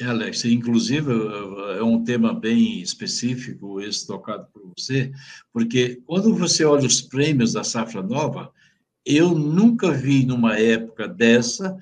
É, 0.00 0.04
Alex, 0.04 0.44
inclusive 0.44 1.10
é 1.78 1.82
um 1.82 2.04
tema 2.04 2.34
bem 2.34 2.80
específico 2.80 3.80
esse 3.80 4.06
tocado 4.06 4.46
por 4.52 4.72
você, 4.76 5.10
porque 5.52 6.02
quando 6.04 6.34
você 6.34 6.64
olha 6.64 6.86
os 6.86 7.00
prêmios 7.00 7.52
da 7.54 7.64
safra 7.64 8.02
nova, 8.02 8.52
eu 9.04 9.30
nunca 9.30 9.92
vi 9.92 10.26
numa 10.26 10.58
época 10.58 11.06
dessa 11.08 11.76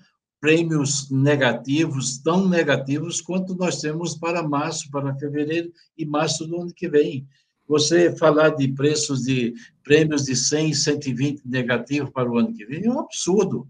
prêmios 0.44 1.10
negativos 1.10 2.18
tão 2.18 2.46
negativos 2.46 3.22
quanto 3.22 3.54
nós 3.54 3.80
temos 3.80 4.14
para 4.14 4.46
março, 4.46 4.90
para 4.90 5.14
fevereiro 5.16 5.72
e 5.96 6.04
março 6.04 6.46
do 6.46 6.60
ano 6.60 6.74
que 6.74 6.86
vem. 6.86 7.26
Você 7.66 8.14
falar 8.16 8.50
de 8.50 8.68
preços 8.68 9.22
de 9.22 9.54
prêmios 9.82 10.24
de 10.24 10.36
100, 10.36 10.74
120 10.74 11.42
negativos 11.46 12.10
para 12.10 12.30
o 12.30 12.38
ano 12.38 12.52
que 12.52 12.66
vem 12.66 12.84
é 12.84 12.90
um 12.90 13.00
absurdo 13.00 13.68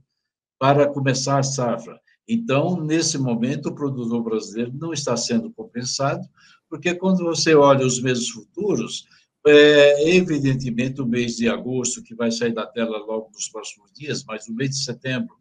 para 0.59 0.89
começar 0.89 1.39
a 1.39 1.43
safra. 1.43 2.01
Então, 2.27 2.81
nesse 2.81 3.19
momento, 3.19 3.67
o 3.67 3.75
produtor 3.75 4.23
brasileiro 4.23 4.73
não 4.75 4.93
está 4.93 5.17
sendo 5.17 5.51
compensado, 5.53 6.27
porque 6.69 6.95
quando 6.95 7.23
você 7.23 7.55
olha 7.55 7.87
os 7.87 8.01
meses 8.01 8.29
futuros, 8.31 9.07
é, 9.47 10.17
evidentemente 10.17 11.03
o 11.03 11.07
mês 11.07 11.37
de 11.37 11.49
agosto, 11.49 12.03
que 12.03 12.15
vai 12.15 12.31
sair 12.31 12.55
da 12.55 12.67
tela 12.67 12.99
logo 12.99 13.31
nos 13.33 13.49
próximos 13.49 13.93
dias, 13.93 14.25
mas 14.25 14.49
o 14.49 14.55
mês 14.55 14.71
de 14.71 14.85
setembro, 14.85 15.37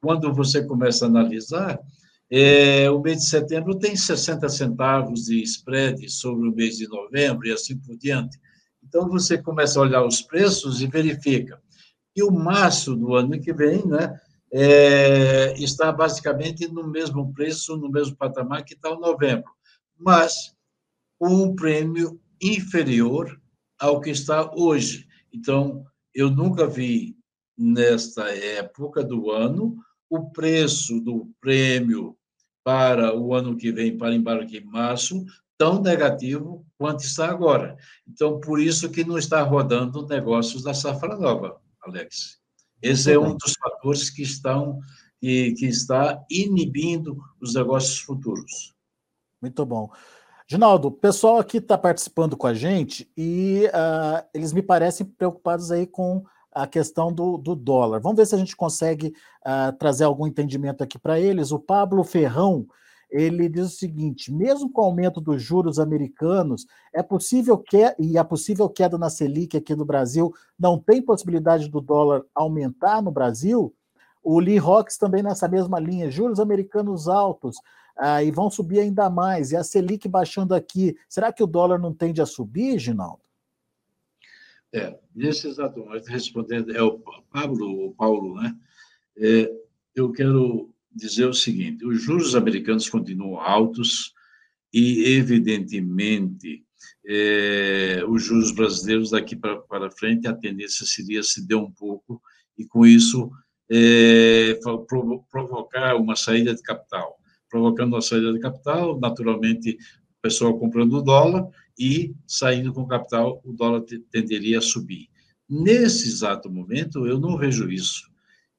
quando 0.00 0.32
você 0.32 0.64
começa 0.64 1.04
a 1.04 1.08
analisar, 1.08 1.78
é, 2.34 2.90
o 2.90 2.98
mês 2.98 3.18
de 3.18 3.26
setembro 3.26 3.78
tem 3.78 3.94
60 3.94 4.48
centavos 4.48 5.26
de 5.26 5.42
spread 5.42 6.08
sobre 6.08 6.48
o 6.48 6.54
mês 6.54 6.78
de 6.78 6.88
novembro 6.88 7.46
e 7.46 7.52
assim 7.52 7.76
por 7.76 7.94
diante. 7.94 8.40
Então, 8.82 9.06
você 9.06 9.36
começa 9.36 9.78
a 9.78 9.82
olhar 9.82 10.02
os 10.02 10.22
preços 10.22 10.80
e 10.80 10.86
verifica. 10.86 11.62
E 12.16 12.22
o 12.22 12.30
março 12.30 12.96
do 12.96 13.14
ano 13.14 13.38
que 13.38 13.52
vem, 13.52 13.86
né, 13.86 14.18
é, 14.50 15.52
está 15.62 15.92
basicamente 15.92 16.66
no 16.68 16.88
mesmo 16.88 17.34
preço, 17.34 17.76
no 17.76 17.90
mesmo 17.90 18.16
patamar 18.16 18.64
que 18.64 18.72
está 18.72 18.88
o 18.88 18.98
novembro, 18.98 19.52
mas 19.98 20.54
com 21.18 21.28
um 21.28 21.54
prêmio 21.54 22.18
inferior 22.40 23.38
ao 23.78 24.00
que 24.00 24.08
está 24.08 24.50
hoje. 24.54 25.06
Então, 25.30 25.84
eu 26.14 26.30
nunca 26.30 26.66
vi 26.66 27.14
nesta 27.58 28.34
época 28.34 29.04
do 29.04 29.30
ano 29.30 29.76
o 30.08 30.30
preço 30.30 30.98
do 30.98 31.30
prêmio 31.38 32.16
para 32.64 33.16
o 33.16 33.34
ano 33.34 33.56
que 33.56 33.72
vem, 33.72 33.96
para 33.96 34.14
embarque 34.14 34.58
em 34.58 34.64
março, 34.64 35.24
tão 35.58 35.80
negativo 35.80 36.64
quanto 36.78 37.04
está 37.04 37.28
agora. 37.28 37.76
Então, 38.08 38.40
por 38.40 38.60
isso 38.60 38.90
que 38.90 39.04
não 39.04 39.18
está 39.18 39.42
rodando 39.42 40.06
negócios 40.06 40.62
da 40.62 40.74
safra 40.74 41.16
nova, 41.16 41.60
Alex. 41.82 42.40
Esse 42.80 43.12
é 43.12 43.18
um 43.18 43.36
dos 43.36 43.54
fatores 43.54 44.10
que 44.10 44.22
estão 44.22 44.80
que, 45.20 45.52
que 45.52 45.66
está 45.66 46.20
inibindo 46.28 47.16
os 47.40 47.54
negócios 47.54 48.00
futuros. 48.00 48.74
Muito 49.40 49.64
bom. 49.64 49.88
Ginaldo, 50.48 50.88
o 50.88 50.92
pessoal 50.92 51.38
aqui 51.38 51.58
está 51.58 51.78
participando 51.78 52.36
com 52.36 52.46
a 52.48 52.52
gente 52.52 53.10
e 53.16 53.66
uh, 53.68 54.26
eles 54.34 54.52
me 54.52 54.60
parecem 54.60 55.06
preocupados 55.06 55.70
aí 55.70 55.86
com 55.86 56.24
a 56.52 56.66
questão 56.66 57.12
do, 57.12 57.36
do 57.38 57.54
dólar. 57.54 58.00
Vamos 58.00 58.16
ver 58.16 58.26
se 58.26 58.34
a 58.34 58.38
gente 58.38 58.56
consegue 58.56 59.14
uh, 59.44 59.76
trazer 59.78 60.04
algum 60.04 60.26
entendimento 60.26 60.82
aqui 60.82 60.98
para 60.98 61.18
eles. 61.18 61.50
O 61.50 61.58
Pablo 61.58 62.04
Ferrão 62.04 62.66
ele 63.12 63.46
diz 63.46 63.66
o 63.66 63.76
seguinte: 63.76 64.32
mesmo 64.32 64.70
com 64.70 64.80
o 64.80 64.84
aumento 64.86 65.20
dos 65.20 65.42
juros 65.42 65.78
americanos, 65.78 66.66
é 66.94 67.02
possível 67.02 67.58
que 67.58 67.94
e 67.98 68.16
a 68.16 68.24
possível 68.24 68.68
queda 68.68 68.96
na 68.96 69.10
Selic 69.10 69.56
aqui 69.56 69.76
no 69.76 69.84
Brasil 69.84 70.32
não 70.58 70.78
tem 70.78 71.02
possibilidade 71.02 71.68
do 71.68 71.80
dólar 71.80 72.24
aumentar 72.34 73.02
no 73.02 73.10
Brasil? 73.10 73.74
O 74.24 74.40
Lee 74.40 74.56
Rocks 74.56 74.96
também 74.96 75.22
nessa 75.22 75.46
mesma 75.46 75.78
linha, 75.78 76.10
juros 76.10 76.40
americanos 76.40 77.08
altos 77.08 77.56
ah, 77.96 78.22
e 78.22 78.30
vão 78.30 78.48
subir 78.48 78.80
ainda 78.80 79.10
mais, 79.10 79.52
e 79.52 79.56
a 79.56 79.64
Selic 79.64 80.08
baixando 80.08 80.54
aqui. 80.54 80.96
Será 81.08 81.32
que 81.32 81.42
o 81.42 81.46
dólar 81.46 81.78
não 81.78 81.92
tende 81.92 82.22
a 82.22 82.26
subir, 82.26 82.78
Ginaldo? 82.78 83.20
É, 84.74 84.98
nesse 85.14 85.48
exato 85.48 85.80
momento, 85.80 86.06
respondendo, 86.06 86.74
é 86.74 86.82
o 86.82 86.98
Pablo, 87.30 87.86
o 87.86 87.94
Paulo, 87.94 88.40
né? 88.40 88.56
É, 89.18 89.52
eu 89.94 90.10
quero 90.12 90.72
dizer 90.90 91.26
o 91.26 91.34
seguinte: 91.34 91.84
os 91.84 92.00
juros 92.02 92.34
americanos 92.34 92.88
continuam 92.88 93.38
altos 93.38 94.14
e, 94.72 95.14
evidentemente, 95.14 96.64
é, 97.06 98.02
os 98.08 98.24
juros 98.24 98.50
brasileiros 98.52 99.10
daqui 99.10 99.36
para, 99.36 99.60
para 99.60 99.90
frente, 99.90 100.26
a 100.26 100.34
tendência 100.34 100.86
seria 100.86 101.22
ceder 101.22 101.58
um 101.58 101.70
pouco 101.70 102.22
e, 102.56 102.64
com 102.64 102.86
isso, 102.86 103.30
é, 103.70 104.58
provocar 105.30 105.96
uma 105.96 106.16
saída 106.16 106.54
de 106.54 106.62
capital. 106.62 107.18
Provocando 107.50 107.92
uma 107.92 108.00
saída 108.00 108.32
de 108.32 108.38
capital, 108.38 108.98
naturalmente, 108.98 109.72
o 109.72 110.22
pessoal 110.22 110.58
comprando 110.58 111.02
dólar 111.02 111.46
e 111.82 112.14
saindo 112.28 112.72
com 112.72 112.86
capital, 112.86 113.42
o 113.44 113.52
dólar 113.52 113.82
tenderia 114.08 114.58
a 114.58 114.62
subir. 114.62 115.08
Nesse 115.50 116.06
exato 116.06 116.48
momento, 116.48 117.08
eu 117.08 117.18
não 117.18 117.36
vejo 117.36 117.68
isso. 117.68 118.08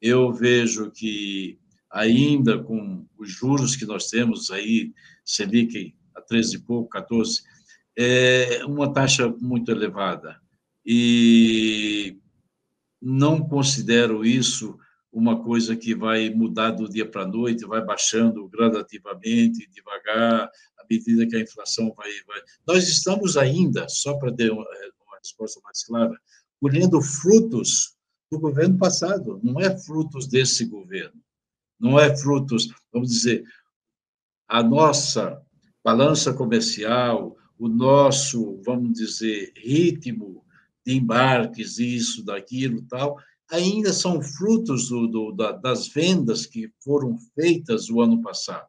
Eu 0.02 0.34
vejo 0.34 0.92
que 0.92 1.58
ainda 1.90 2.62
com 2.62 3.08
os 3.18 3.32
juros 3.32 3.78
que 3.78 3.86
nós 3.86 4.10
temos 4.10 4.52
aí, 4.52 4.92
Selic 5.24 5.96
a 6.14 6.22
13 6.22 6.58
e 6.58 6.60
pouco, 6.60 6.90
14, 6.90 7.44
é 7.98 8.66
uma 8.66 8.92
taxa 8.92 9.34
muito 9.40 9.72
elevada. 9.72 10.36
E 10.86 12.18
não 13.02 13.40
considero 13.40 14.26
isso 14.26 14.78
uma 15.14 15.42
coisa 15.42 15.76
que 15.76 15.96
vai 15.96 16.30
mudar 16.30 16.72
do 16.72 16.90
dia 16.90 17.10
para 17.10 17.22
a 17.22 17.28
noite, 17.28 17.66
vai 17.66 17.82
baixando 17.86 18.48
gradativamente, 18.50 19.70
devagar, 19.70 20.50
à 20.78 20.86
medida 20.90 21.28
que 21.28 21.36
a 21.36 21.42
inflação 21.42 21.94
vai. 21.96 22.10
vai. 22.28 22.42
Nós 22.68 22.90
estamos 22.90 23.38
ainda, 23.38 23.88
só 23.88 24.16
para 24.18 24.34
ter 24.34 24.52
uma, 24.52 24.66
uma 25.06 25.18
resposta 25.22 25.62
mais 25.64 25.86
clara, 25.86 26.20
colhendo 26.60 27.02
frutos 27.02 27.96
do 28.32 28.40
governo 28.40 28.78
passado, 28.78 29.40
não 29.44 29.60
é 29.62 29.78
frutos 29.78 30.28
desse 30.28 30.66
governo 30.66 31.24
não 31.84 32.00
é 32.00 32.16
frutos, 32.16 32.70
vamos 32.94 33.10
dizer, 33.10 33.44
a 34.48 34.64
nossa 34.64 35.42
balança 35.84 36.34
comercial, 36.34 37.36
o 37.60 37.68
nosso, 37.68 38.62
vamos 38.64 38.94
dizer, 38.94 39.52
ritmo 39.58 40.46
de 40.86 40.96
embarques, 40.96 41.80
isso, 41.80 42.24
daquilo, 42.24 42.82
tal, 42.84 43.20
ainda 43.54 43.94
são 43.94 44.20
frutos 44.20 44.90
do, 44.90 45.08
do, 45.08 45.32
da, 45.32 45.52
das 45.52 45.88
vendas 45.88 46.48
que 46.48 46.72
foram 46.84 47.16
feitas 47.36 47.88
o 47.88 48.02
ano 48.02 48.20
passado. 48.20 48.66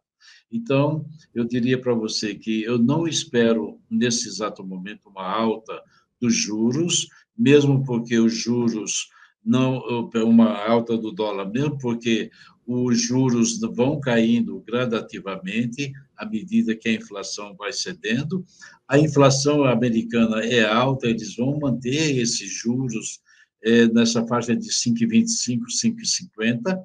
Então, 0.53 1.07
eu 1.35 1.42
diria 1.44 1.81
para 1.81 1.94
você 1.94 2.35
que 2.35 2.62
eu 2.62 2.79
não 2.79 3.09
espero, 3.09 3.81
nesse 3.90 4.29
exato 4.29 4.62
momento, 4.62 5.09
uma 5.09 5.27
alta 5.27 5.83
dos 6.20 6.35
juros, 6.35 7.09
mesmo 7.37 7.83
porque 7.83 8.18
os 8.18 8.35
juros 8.35 9.09
não 9.42 9.83
uma 10.27 10.55
alta 10.66 10.99
do 10.99 11.11
dólar, 11.11 11.51
mesmo 11.51 11.79
porque 11.79 12.31
os 12.66 13.01
juros 13.01 13.59
vão 13.61 13.99
caindo 14.01 14.62
gradativamente 14.66 15.92
à 16.16 16.27
medida 16.27 16.77
que 16.77 16.90
a 16.90 16.94
inflação 16.94 17.55
vai 17.57 17.73
cedendo. 17.73 18.44
A 18.87 18.99
inflação 18.99 19.64
americana 19.64 20.40
é 20.44 20.62
alta, 20.62 21.07
eles 21.07 21.37
vão 21.37 21.59
manter 21.59 22.18
esses 22.18 22.51
juros 22.51 23.20
é, 23.64 23.87
nessa 23.88 24.27
faixa 24.27 24.55
de 24.55 24.68
5,25, 24.68 25.62
5,50, 25.83 26.79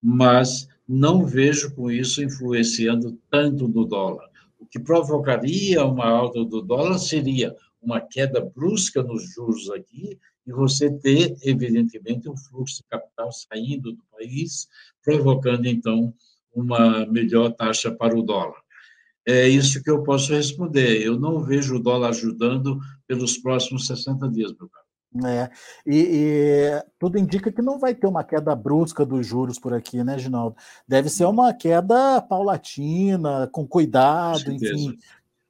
mas 0.00 0.68
não 0.88 1.26
vejo 1.26 1.74
com 1.74 1.90
isso 1.90 2.22
influenciando 2.22 3.18
tanto 3.30 3.68
no 3.68 3.84
dólar. 3.84 4.28
O 4.58 4.66
que 4.66 4.78
provocaria 4.78 5.84
uma 5.84 6.06
alta 6.06 6.44
do 6.44 6.62
dólar 6.62 6.98
seria 6.98 7.54
uma 7.82 8.00
queda 8.00 8.40
brusca 8.40 9.02
nos 9.02 9.28
juros 9.34 9.70
aqui 9.70 10.18
e 10.46 10.52
você 10.52 10.90
ter, 10.90 11.36
evidentemente, 11.42 12.28
um 12.28 12.36
fluxo 12.36 12.76
de 12.76 12.88
capital 12.88 13.30
saindo 13.32 13.92
do 13.92 14.02
país, 14.12 14.68
provocando, 15.02 15.66
então, 15.66 16.14
uma 16.54 17.06
melhor 17.06 17.50
taxa 17.52 17.90
para 17.90 18.16
o 18.16 18.22
dólar. 18.22 18.60
É 19.26 19.48
isso 19.48 19.82
que 19.82 19.90
eu 19.90 20.02
posso 20.02 20.32
responder. 20.32 21.02
Eu 21.02 21.18
não 21.18 21.42
vejo 21.44 21.76
o 21.76 21.82
dólar 21.82 22.10
ajudando 22.10 22.80
pelos 23.06 23.38
próximos 23.38 23.86
60 23.86 24.28
dias, 24.28 24.52
meu 24.58 24.68
caro. 24.68 24.89
É, 25.24 25.50
e, 25.84 25.98
e, 25.98 26.84
tudo 26.96 27.18
indica 27.18 27.50
que 27.50 27.60
não 27.60 27.80
vai 27.80 27.94
ter 27.94 28.06
uma 28.06 28.22
queda 28.22 28.54
brusca 28.54 29.04
dos 29.04 29.26
juros 29.26 29.58
por 29.58 29.74
aqui, 29.74 30.04
né, 30.04 30.16
Ginaldo? 30.16 30.54
Deve 30.86 31.08
ser 31.08 31.24
uma 31.24 31.52
queda 31.52 32.22
paulatina, 32.22 33.48
com 33.50 33.66
cuidado, 33.66 34.52
enfim, 34.52 34.96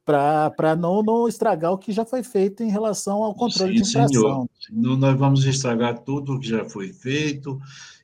para 0.04 0.74
não, 0.74 1.02
não 1.02 1.28
estragar 1.28 1.72
o 1.72 1.78
que 1.78 1.92
já 1.92 2.06
foi 2.06 2.22
feito 2.22 2.62
em 2.62 2.70
relação 2.70 3.22
ao 3.22 3.34
controle 3.34 3.76
Sim, 3.76 3.82
de 3.82 3.88
inflação. 3.90 4.48
Senhor. 4.58 4.96
Nós 4.96 5.18
vamos 5.18 5.44
estragar 5.44 5.98
tudo 6.00 6.34
o 6.34 6.40
que 6.40 6.48
já 6.48 6.64
foi 6.64 6.92
feito, 6.94 7.60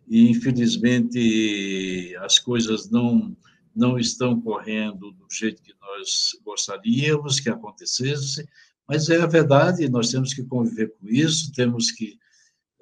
e 0.07 0.31
infelizmente 0.31 2.15
as 2.21 2.39
coisas 2.39 2.91
não, 2.91 3.35
não 3.75 3.99
estão 3.99 4.39
correndo 4.39 5.11
do 5.13 5.27
jeito 5.31 5.63
que 5.63 5.75
nós 5.81 6.39
gostaríamos 6.45 7.41
que 7.41 7.49
acontecesse, 7.49 8.47
mas 8.89 9.09
é 9.09 9.21
a 9.21 9.27
verdade, 9.27 9.89
nós 9.89 10.11
temos 10.11 10.33
que 10.33 10.45
conviver 10.45 10.93
com 10.99 11.09
isso, 11.09 11.53
temos 11.53 11.91
que 11.91 12.19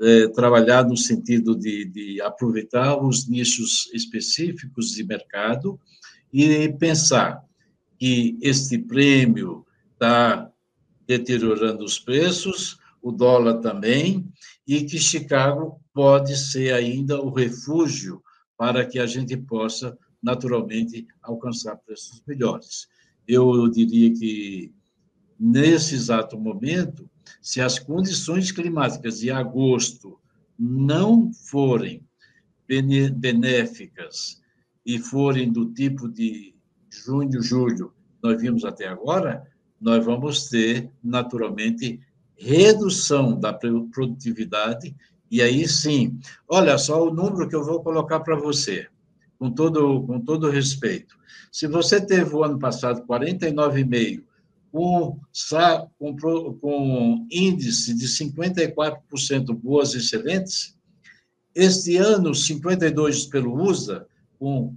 é, 0.01 0.29
trabalhar 0.29 0.85
no 0.85 0.97
sentido 0.97 1.57
de, 1.57 1.85
de 1.87 2.21
aproveitar 2.21 3.01
os 3.03 3.29
nichos 3.29 3.91
específicos 3.95 4.91
de 4.91 5.05
mercado 5.05 5.79
e 6.33 6.69
pensar 6.75 7.43
que 7.99 8.37
este 8.43 8.77
prêmio 8.77 9.65
está 9.93 10.51
deteriorando 11.07 11.85
os 11.85 11.99
preços, 11.99 12.79
o 13.01 13.13
dólar 13.13 13.61
também, 13.61 14.27
e 14.67 14.83
que 14.85 14.99
Chicago 14.99 15.81
pode 15.93 16.37
ser 16.37 16.73
ainda 16.75 17.21
o 17.21 17.31
refúgio 17.31 18.23
para 18.57 18.85
que 18.85 18.99
a 18.99 19.07
gente 19.07 19.37
possa, 19.37 19.97
naturalmente, 20.23 21.07
alcançar 21.23 21.77
preços 21.77 22.23
melhores. 22.27 22.89
Eu 23.27 23.69
diria 23.69 24.13
que 24.13 24.73
nesse 25.39 25.95
exato 25.95 26.39
momento, 26.39 27.09
se 27.41 27.61
as 27.61 27.79
condições 27.79 28.51
climáticas 28.53 29.19
de 29.21 29.31
agosto 29.31 30.19
não 30.59 31.33
forem 31.33 32.03
benéficas 32.67 34.41
e 34.85 34.99
forem 34.99 35.53
do 35.53 35.67
tipo 35.73 36.09
de 36.09 36.55
junho, 36.91 37.43
julho, 37.43 37.93
nós 38.23 38.41
vimos 38.41 38.65
até 38.65 38.89
agora, 38.89 39.47
nós 39.81 40.05
vamos 40.05 40.49
ter, 40.49 40.91
naturalmente, 41.03 42.01
redução 42.37 43.39
da 43.39 43.53
produtividade, 43.53 44.95
e 45.31 45.43
aí 45.43 45.67
sim, 45.69 46.19
olha 46.49 46.79
só 46.79 47.07
o 47.07 47.13
número 47.13 47.49
que 47.49 47.57
eu 47.57 47.65
vou 47.65 47.83
colocar 47.83 48.21
para 48.21 48.37
você, 48.37 48.87
com 49.39 49.51
todo, 49.51 50.03
com 50.05 50.21
todo 50.21 50.51
respeito. 50.51 51.17
Se 51.51 51.67
você 51.67 52.01
teve 52.01 52.35
o 52.35 52.45
ano 52.45 52.59
passado 52.59 53.07
49,5 53.07 54.23
com, 54.75 55.21
com, 56.01 56.59
com 56.59 57.29
índice 57.31 57.95
de 57.95 58.07
54% 58.09 59.55
boas 59.55 59.95
excelentes, 59.95 60.77
este 61.55 61.97
ano, 61.97 62.33
52% 62.33 63.31
pelo 63.31 63.55
USA, 63.55 64.05
com, 64.37 64.77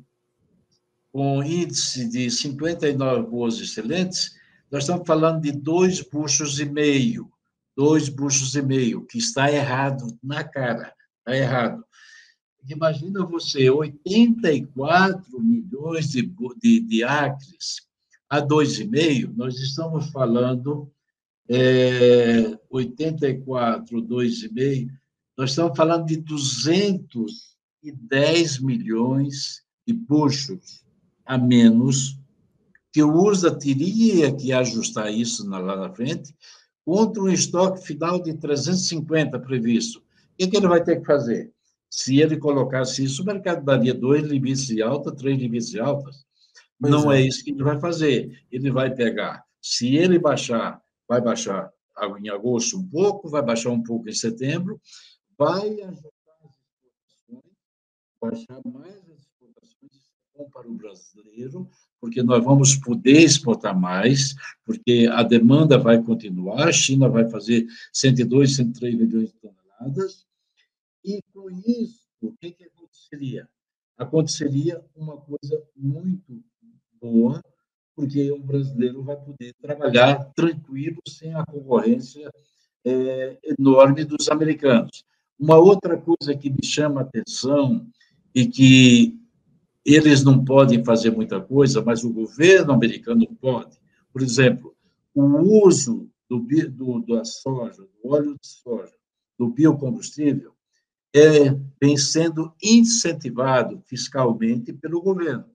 com 1.11 1.43
índice 1.43 2.07
de 2.07 2.29
59 2.29 3.27
boas 3.27 3.59
excelentes, 3.59 4.35
nós 4.69 4.83
estamos 4.83 5.07
falando 5.07 5.41
de 5.41 5.51
dois 5.51 5.99
buchos 5.99 6.59
e 6.59 6.65
meio, 6.65 7.31
dois 7.75 8.07
buchos 8.07 8.53
e 8.53 8.61
meio, 8.61 9.03
que 9.03 9.17
está 9.17 9.51
errado 9.51 10.15
na 10.21 10.43
cara, 10.43 10.93
está 11.17 11.35
errado. 11.35 11.83
Imagina 12.69 13.25
você, 13.25 13.67
84 13.67 15.41
milhões 15.41 16.09
de, 16.11 16.31
de, 16.61 16.81
de 16.81 17.03
acres 17.03 17.86
a 18.29 18.41
2,5, 18.41 19.33
nós 19.35 19.59
estamos 19.59 20.09
falando 20.09 20.89
é, 21.49 22.57
84, 22.69 24.01
2,5, 24.01 24.89
nós 25.37 25.51
estamos 25.51 25.77
falando 25.77 26.05
de 26.05 26.17
210 26.17 28.59
milhões 28.59 29.63
de 29.85 29.93
buchos 29.93 30.83
a 31.25 31.37
menos 31.37 32.19
que 32.91 33.01
o 33.03 33.13
USA 33.13 33.51
teria 33.51 34.35
que 34.35 34.51
ajustar 34.51 35.13
isso 35.13 35.47
lá 35.47 35.75
na 35.75 35.93
frente 35.93 36.35
contra 36.83 37.21
um 37.21 37.29
estoque 37.29 37.85
final 37.85 38.19
de 38.21 38.33
350 38.33 39.39
previsto. 39.39 39.99
O 39.99 40.03
que, 40.49 40.55
ele 40.55 40.67
vai 40.67 40.83
ter 40.83 40.99
que 40.99 41.05
fazer? 41.05 41.51
Se 41.89 42.19
ele 42.19 42.37
colocasse 42.37 43.03
isso, 43.03 43.21
o 43.21 43.25
mercado 43.25 43.63
daria 43.63 43.93
dois 43.93 44.23
limites 44.23 44.65
de 44.67 44.81
alta, 44.81 45.15
três 45.15 45.37
limites 45.37 45.69
de 45.69 45.79
altas. 45.79 46.25
Pois 46.79 46.91
não 46.91 47.11
é. 47.11 47.21
é. 47.21 47.27
isso 47.27 47.43
que 47.43 47.51
ele 47.51 47.63
vai 47.63 47.79
fazer. 47.79 48.45
Ele 48.51 48.71
vai 48.71 48.93
pegar, 48.93 49.43
se 49.61 49.95
ele 49.95 50.19
baixar, 50.19 50.81
vai 51.07 51.21
baixar 51.21 51.71
em 52.19 52.29
agosto 52.29 52.77
um 52.77 52.87
pouco, 52.87 53.29
vai 53.29 53.41
baixar 53.41 53.71
um 53.71 53.81
pouco 53.81 54.07
em 54.07 54.13
setembro, 54.13 54.79
vai 55.37 55.81
ajustar 55.81 56.37
as 56.43 56.53
exportações, 57.09 57.53
baixar 58.21 58.61
mais 58.65 59.09
as 59.09 59.19
exportações 59.19 60.07
bom 60.37 60.49
para 60.51 60.69
o 60.69 60.73
brasileiro, 60.73 61.67
porque 61.99 62.21
nós 62.21 62.43
vamos 62.43 62.75
poder 62.75 63.23
exportar 63.23 63.77
mais, 63.77 64.35
porque 64.63 65.09
a 65.11 65.23
demanda 65.23 65.77
vai 65.77 66.01
continuar, 66.01 66.67
a 66.67 66.71
China 66.71 67.09
vai 67.09 67.27
fazer 67.29 67.65
102, 67.91 68.55
103 68.55 68.95
milhões 68.95 69.31
de 69.31 69.39
toneladas, 69.39 70.25
e 71.03 71.21
com 71.33 71.49
isso, 71.49 72.07
o 72.21 72.31
que, 72.33 72.51
que 72.51 72.65
aconteceria? 72.65 73.49
Aconteceria 73.97 74.85
uma 74.95 75.17
coisa 75.17 75.63
muito 75.75 76.43
boa, 77.01 77.41
porque 77.95 78.31
o 78.31 78.39
brasileiro 78.39 79.03
vai 79.03 79.15
poder 79.15 79.53
trabalhar 79.61 80.23
tranquilo, 80.35 80.97
sem 81.07 81.33
a 81.33 81.45
concorrência 81.45 82.31
é, 82.85 83.37
enorme 83.57 84.03
dos 84.05 84.29
americanos. 84.29 85.03
Uma 85.39 85.57
outra 85.57 85.97
coisa 85.97 86.35
que 86.35 86.49
me 86.49 86.63
chama 86.63 87.01
a 87.01 87.03
atenção 87.03 87.87
e 88.33 88.47
que 88.47 89.19
eles 89.85 90.23
não 90.23 90.43
podem 90.43 90.83
fazer 90.83 91.11
muita 91.11 91.39
coisa, 91.39 91.81
mas 91.81 92.03
o 92.03 92.11
governo 92.13 92.73
americano 92.73 93.25
pode. 93.39 93.77
Por 94.11 94.21
exemplo, 94.21 94.75
o 95.13 95.65
uso 95.65 96.09
do, 96.29 96.39
do, 96.69 96.99
da 97.05 97.23
soja, 97.23 97.81
do 97.81 98.09
óleo 98.11 98.37
de 98.39 98.47
soja, 98.47 98.93
do 99.39 99.47
biocombustível, 99.49 100.53
é, 101.15 101.49
vem 101.81 101.97
sendo 101.97 102.53
incentivado 102.61 103.81
fiscalmente 103.85 104.73
pelo 104.73 105.01
governo. 105.01 105.45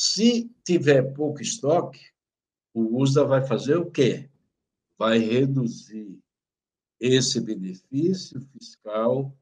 Se 0.00 0.48
tiver 0.64 1.12
pouco 1.12 1.42
estoque, 1.42 1.98
o 2.72 3.02
USDA 3.02 3.24
vai 3.24 3.44
fazer 3.44 3.78
o 3.78 3.90
quê? 3.90 4.30
Vai 4.96 5.18
reduzir 5.18 6.20
esse 7.00 7.40
benefício 7.40 8.40
fiscal 8.52 9.36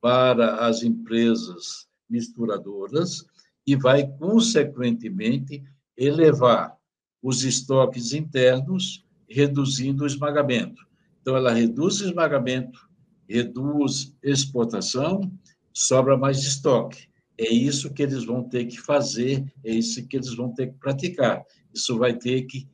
para 0.00 0.66
as 0.66 0.82
empresas 0.82 1.88
misturadoras 2.10 3.24
e 3.64 3.76
vai, 3.76 4.04
consequentemente, 4.04 5.62
elevar 5.96 6.76
os 7.22 7.44
estoques 7.44 8.12
internos, 8.12 9.06
reduzindo 9.28 10.02
o 10.02 10.08
esmagamento. 10.08 10.84
Então, 11.22 11.36
ela 11.36 11.52
reduz 11.52 12.00
o 12.00 12.06
esmagamento, 12.06 12.90
reduz 13.28 14.12
exportação, 14.24 15.32
sobra 15.72 16.16
mais 16.16 16.38
estoque. 16.38 17.08
É 17.36 17.52
isso 17.52 17.92
que 17.92 18.02
eles 18.02 18.24
vão 18.24 18.44
ter 18.48 18.64
que 18.66 18.80
fazer, 18.80 19.44
é 19.64 19.72
isso 19.72 20.06
que 20.06 20.16
eles 20.16 20.34
vão 20.34 20.52
ter 20.54 20.68
que 20.68 20.78
praticar. 20.78 21.44
Isso 21.72 21.98
vai 21.98 22.16
ter 22.16 22.42
que, 22.42 22.68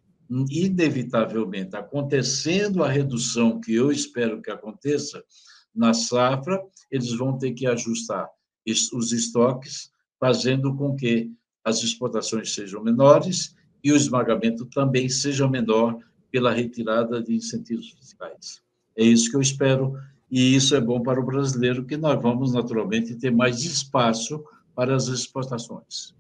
inevitavelmente, 0.50 1.74
acontecendo 1.76 2.84
a 2.84 2.88
redução 2.88 3.60
que 3.60 3.74
eu 3.74 3.90
espero 3.90 4.42
que 4.42 4.50
aconteça 4.50 5.24
na 5.74 5.94
safra, 5.94 6.62
eles 6.90 7.12
vão 7.12 7.38
ter 7.38 7.52
que 7.52 7.66
ajustar 7.66 8.28
os 8.92 9.12
estoques, 9.12 9.90
fazendo 10.18 10.76
com 10.76 10.94
que 10.94 11.32
as 11.64 11.82
exportações 11.82 12.52
sejam 12.52 12.82
menores 12.82 13.54
e 13.82 13.90
o 13.90 13.96
esmagamento 13.96 14.66
também 14.66 15.08
seja 15.08 15.48
menor 15.48 15.98
pela 16.30 16.52
retirada 16.52 17.22
de 17.22 17.34
incentivos 17.34 17.90
fiscais. 17.90 18.60
É 18.96 19.04
isso 19.04 19.30
que 19.30 19.36
eu 19.36 19.40
espero, 19.40 19.94
e 20.30 20.54
isso 20.54 20.76
é 20.76 20.80
bom 20.80 21.02
para 21.02 21.20
o 21.20 21.24
brasileiro, 21.24 21.84
que 21.84 21.96
nós 21.96 22.20
vamos, 22.20 22.52
naturalmente, 22.52 23.16
ter 23.16 23.32
mais 23.32 23.64
espaço 23.64 24.44
para 24.74 24.94
as 24.94 25.08
exportações. 25.08 26.14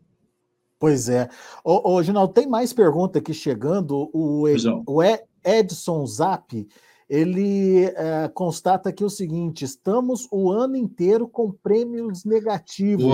Pois 0.78 1.08
é. 1.08 1.28
Ô, 1.62 1.92
ô 1.92 2.02
Ginaldo, 2.02 2.32
tem 2.32 2.46
mais 2.46 2.72
pergunta 2.72 3.18
aqui 3.18 3.34
chegando. 3.34 4.10
O, 4.12 4.46
o 4.86 5.02
Edson 5.44 6.06
Zap, 6.06 6.66
ele 7.08 7.84
é, 7.84 8.28
constata 8.28 8.88
aqui 8.88 9.04
o 9.04 9.10
seguinte: 9.10 9.64
estamos 9.64 10.26
o 10.32 10.50
ano 10.50 10.76
inteiro 10.76 11.28
com 11.28 11.52
prêmios 11.52 12.24
negativos. 12.24 13.04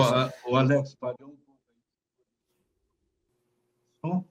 O, 0.46 0.52
o 0.52 0.56
Alex, 0.56 0.94
pagou 0.94 1.34
um 4.04 4.22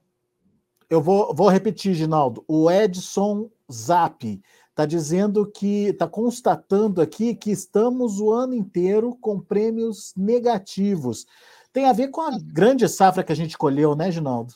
Eu 0.88 1.02
vou, 1.02 1.34
vou 1.34 1.48
repetir, 1.48 1.94
Ginaldo. 1.94 2.42
O 2.48 2.70
Edson 2.70 3.50
Zap 3.70 4.40
está 4.76 4.84
dizendo 4.84 5.50
que 5.50 5.86
está 5.86 6.06
constatando 6.06 7.00
aqui 7.00 7.34
que 7.34 7.50
estamos 7.50 8.20
o 8.20 8.30
ano 8.30 8.52
inteiro 8.52 9.16
com 9.16 9.40
prêmios 9.40 10.12
negativos. 10.14 11.24
Tem 11.72 11.86
a 11.86 11.94
ver 11.94 12.08
com 12.08 12.20
a 12.20 12.38
grande 12.38 12.86
safra 12.86 13.24
que 13.24 13.32
a 13.32 13.34
gente 13.34 13.56
colheu, 13.56 13.96
né, 13.96 14.12
Ginaldo? 14.12 14.52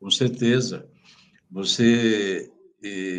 Com 0.00 0.10
certeza. 0.10 0.88
Você 1.50 2.50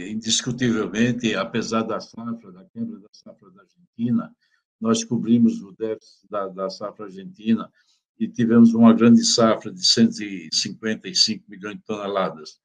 indiscutivelmente, 0.09 1.33
apesar 1.35 1.81
da 1.81 1.99
safra, 1.99 2.51
da 2.51 2.63
quebra 2.65 2.99
da 2.99 3.07
safra 3.11 3.49
da 3.49 3.61
Argentina, 3.61 4.35
nós 4.79 5.03
cobrimos 5.03 5.61
o 5.61 5.71
déficit 5.71 6.29
da, 6.29 6.47
da 6.47 6.69
safra 6.69 7.05
argentina 7.05 7.71
e 8.19 8.27
tivemos 8.27 8.75
uma 8.75 8.93
grande 8.93 9.25
safra 9.25 9.71
de 9.71 9.85
155 9.85 11.43
milhões 11.47 11.77
de 11.77 11.83
toneladas. 11.83 12.59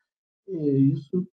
E 0.46 0.92
isso 0.92 1.26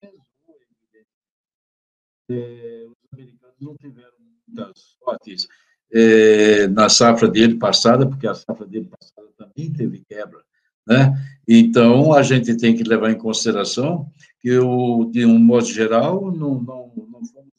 é, 2.31 2.87
os 2.89 2.97
americanos 3.13 3.57
não 3.61 3.77
tiveram 3.77 4.17
muitas 4.47 4.97
sortes 5.03 5.49
é, 5.93 6.67
na 6.69 6.89
safra 6.89 7.29
dele 7.29 7.57
passada, 7.57 8.09
porque 8.09 8.27
a 8.27 8.35
safra 8.35 8.67
dele 8.67 8.89
passada 8.89 9.29
também 9.37 9.73
teve 9.73 10.05
quebra, 10.09 10.43
né? 10.87 11.13
Então, 11.47 12.13
a 12.13 12.23
gente 12.23 12.57
tem 12.57 12.77
que 12.77 12.83
levar 12.83 13.11
em 13.11 13.19
consideração 13.19 14.11
que, 14.41 14.49
eu, 14.49 15.09
de 15.13 15.25
um 15.25 15.39
modo 15.39 15.67
geral, 15.67 16.33
não, 16.33 16.61
não, 16.61 16.93
não 16.97 17.25
fomos 17.25 17.51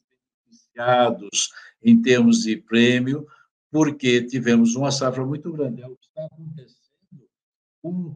beneficiados 0.46 1.50
em 1.82 2.00
termos 2.00 2.42
de 2.42 2.56
prêmio, 2.56 3.26
porque 3.70 4.22
tivemos 4.22 4.74
uma 4.74 4.90
safra 4.90 5.24
muito 5.24 5.52
grande. 5.52 5.82
É 5.82 5.86
o 5.86 5.96
que 5.96 6.06
está 6.06 6.26
acontecendo 6.26 7.28
com 7.82 8.14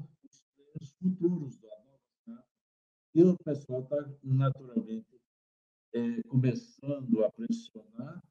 os 0.80 0.90
futuros 1.00 1.56
da 1.58 1.68
nova 1.68 2.44
E 3.14 3.22
o 3.22 3.36
pessoal 3.44 3.82
está, 3.82 4.08
naturalmente, 4.22 5.11
é, 5.94 6.22
começando 6.28 7.24
a 7.24 7.30
pressionar, 7.30 8.22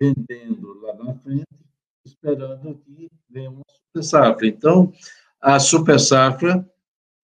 vendendo 0.00 0.80
lá 0.80 0.94
na 0.94 1.14
frente, 1.14 1.46
esperando 2.04 2.74
que 2.78 3.08
venha 3.28 3.50
uma 3.50 3.62
super 3.68 4.02
safra. 4.02 4.46
Então, 4.46 4.92
a 5.40 5.58
super 5.58 6.00
safra 6.00 6.68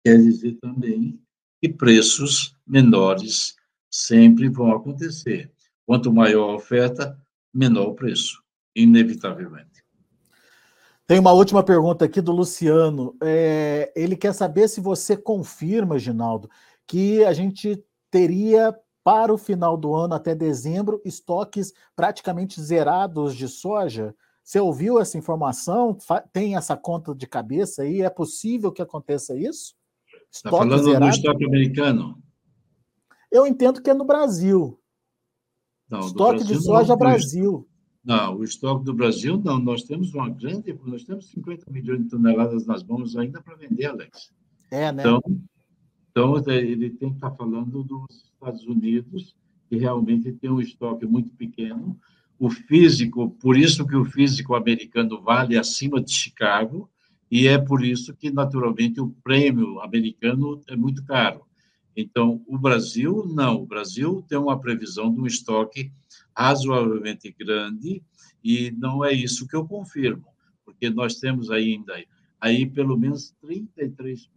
quer 0.04 0.16
dizer 0.16 0.58
também 0.60 1.20
que 1.60 1.68
preços 1.68 2.56
menores 2.66 3.54
sempre 3.90 4.48
vão 4.48 4.72
acontecer. 4.72 5.50
Quanto 5.86 6.12
maior 6.12 6.50
a 6.50 6.56
oferta, 6.56 7.18
menor 7.52 7.88
o 7.88 7.94
preço, 7.94 8.42
inevitavelmente. 8.74 9.84
Tem 11.06 11.18
uma 11.18 11.32
última 11.32 11.62
pergunta 11.62 12.06
aqui 12.06 12.20
do 12.20 12.32
Luciano. 12.32 13.14
É, 13.22 13.92
ele 13.94 14.16
quer 14.16 14.32
saber 14.32 14.68
se 14.68 14.80
você 14.80 15.16
confirma, 15.16 15.98
Ginaldo, 15.98 16.48
que 16.86 17.22
a 17.24 17.32
gente 17.34 17.84
teria 18.10 18.74
para 19.04 19.32
o 19.32 19.38
final 19.38 19.76
do 19.76 19.94
ano, 19.94 20.14
até 20.14 20.34
dezembro, 20.34 21.00
estoques 21.04 21.74
praticamente 21.94 22.60
zerados 22.60 23.36
de 23.36 23.46
soja. 23.46 24.16
Você 24.42 24.58
ouviu 24.58 24.98
essa 24.98 25.18
informação? 25.18 25.96
Tem 26.32 26.56
essa 26.56 26.74
conta 26.74 27.14
de 27.14 27.26
cabeça 27.26 27.82
aí? 27.82 28.00
É 28.00 28.08
possível 28.08 28.72
que 28.72 28.80
aconteça 28.80 29.36
isso? 29.36 29.74
Está 30.32 30.50
falando 30.50 30.82
zerado? 30.82 31.04
do 31.04 31.10
estoque 31.10 31.44
americano? 31.44 32.18
Eu 33.30 33.46
entendo 33.46 33.82
que 33.82 33.90
é 33.90 33.94
no 33.94 34.04
Brasil. 34.04 34.80
Não, 35.88 36.00
estoque 36.00 36.38
Brasil, 36.38 36.56
de 36.56 36.64
soja 36.64 36.88
não, 36.88 36.96
Brasil. 36.96 37.68
Não, 38.02 38.36
o 38.38 38.44
estoque 38.44 38.84
do 38.84 38.94
Brasil 38.94 39.40
não. 39.42 39.58
Nós 39.58 39.84
temos 39.84 40.14
uma 40.14 40.30
grande, 40.30 40.78
nós 40.84 41.04
temos 41.04 41.30
50 41.30 41.70
milhões 41.70 42.04
de 42.04 42.08
toneladas 42.08 42.66
nas 42.66 42.82
mãos 42.82 43.16
ainda 43.16 43.42
para 43.42 43.54
vender, 43.54 43.86
Alex. 43.86 44.32
É, 44.70 44.90
né? 44.90 45.02
Então, 45.02 45.22
então 46.10 46.52
ele 46.52 46.90
tem 46.90 47.10
que 47.10 47.16
estar 47.16 47.32
falando 47.32 47.82
dos 47.82 48.33
Estados 48.44 48.66
Unidos, 48.66 49.34
que 49.68 49.76
realmente 49.76 50.32
tem 50.32 50.50
um 50.50 50.60
estoque 50.60 51.06
muito 51.06 51.32
pequeno. 51.32 51.98
O 52.38 52.50
físico, 52.50 53.30
por 53.40 53.56
isso 53.56 53.86
que 53.86 53.96
o 53.96 54.04
físico 54.04 54.54
americano 54.54 55.22
vale 55.22 55.56
acima 55.56 56.02
de 56.02 56.12
Chicago, 56.12 56.90
e 57.30 57.48
é 57.48 57.58
por 57.58 57.84
isso 57.84 58.14
que, 58.14 58.30
naturalmente, 58.30 59.00
o 59.00 59.08
prêmio 59.22 59.80
americano 59.80 60.60
é 60.68 60.76
muito 60.76 61.02
caro. 61.04 61.42
Então, 61.96 62.42
o 62.46 62.58
Brasil, 62.58 63.24
não. 63.26 63.62
O 63.62 63.66
Brasil 63.66 64.22
tem 64.28 64.36
uma 64.36 64.60
previsão 64.60 65.12
de 65.12 65.20
um 65.20 65.26
estoque 65.26 65.90
razoavelmente 66.36 67.34
grande 67.38 68.02
e 68.42 68.72
não 68.72 69.04
é 69.04 69.12
isso 69.12 69.46
que 69.46 69.56
eu 69.56 69.66
confirmo, 69.66 70.26
porque 70.64 70.90
nós 70.90 71.16
temos 71.16 71.50
ainda 71.50 71.94
aí 72.44 72.66
pelo 72.66 72.94
menos 72.98 73.34
33% 73.42 74.28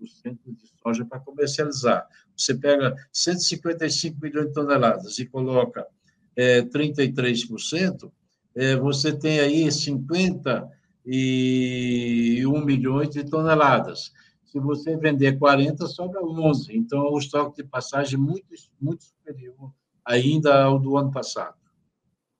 de 0.45 0.71
soja 0.81 1.03
para 1.03 1.19
comercializar. 1.19 2.07
Você 2.37 2.55
pega 2.55 2.95
155 3.11 4.17
milhões 4.21 4.47
de 4.47 4.53
toneladas 4.53 5.19
e 5.19 5.25
coloca 5.25 5.85
é, 6.33 6.61
33%, 6.61 8.09
é, 8.55 8.77
você 8.77 9.11
tem 9.11 9.41
aí 9.41 9.69
50 9.69 10.71
e 11.05 12.45
1 12.47 12.63
milhões 12.63 13.09
de 13.09 13.25
toneladas. 13.25 14.13
Se 14.45 14.57
você 14.57 14.95
vender 14.95 15.37
40, 15.37 15.85
sobra 15.87 16.23
11. 16.23 16.77
Então, 16.77 17.05
é 17.05 17.11
um 17.11 17.17
estoque 17.17 17.61
de 17.61 17.67
passagem 17.67 18.17
muito, 18.17 18.47
muito 18.79 19.03
superior 19.03 19.73
ainda 20.05 20.63
ao 20.63 20.79
do 20.79 20.97
ano 20.97 21.11
passado. 21.11 21.57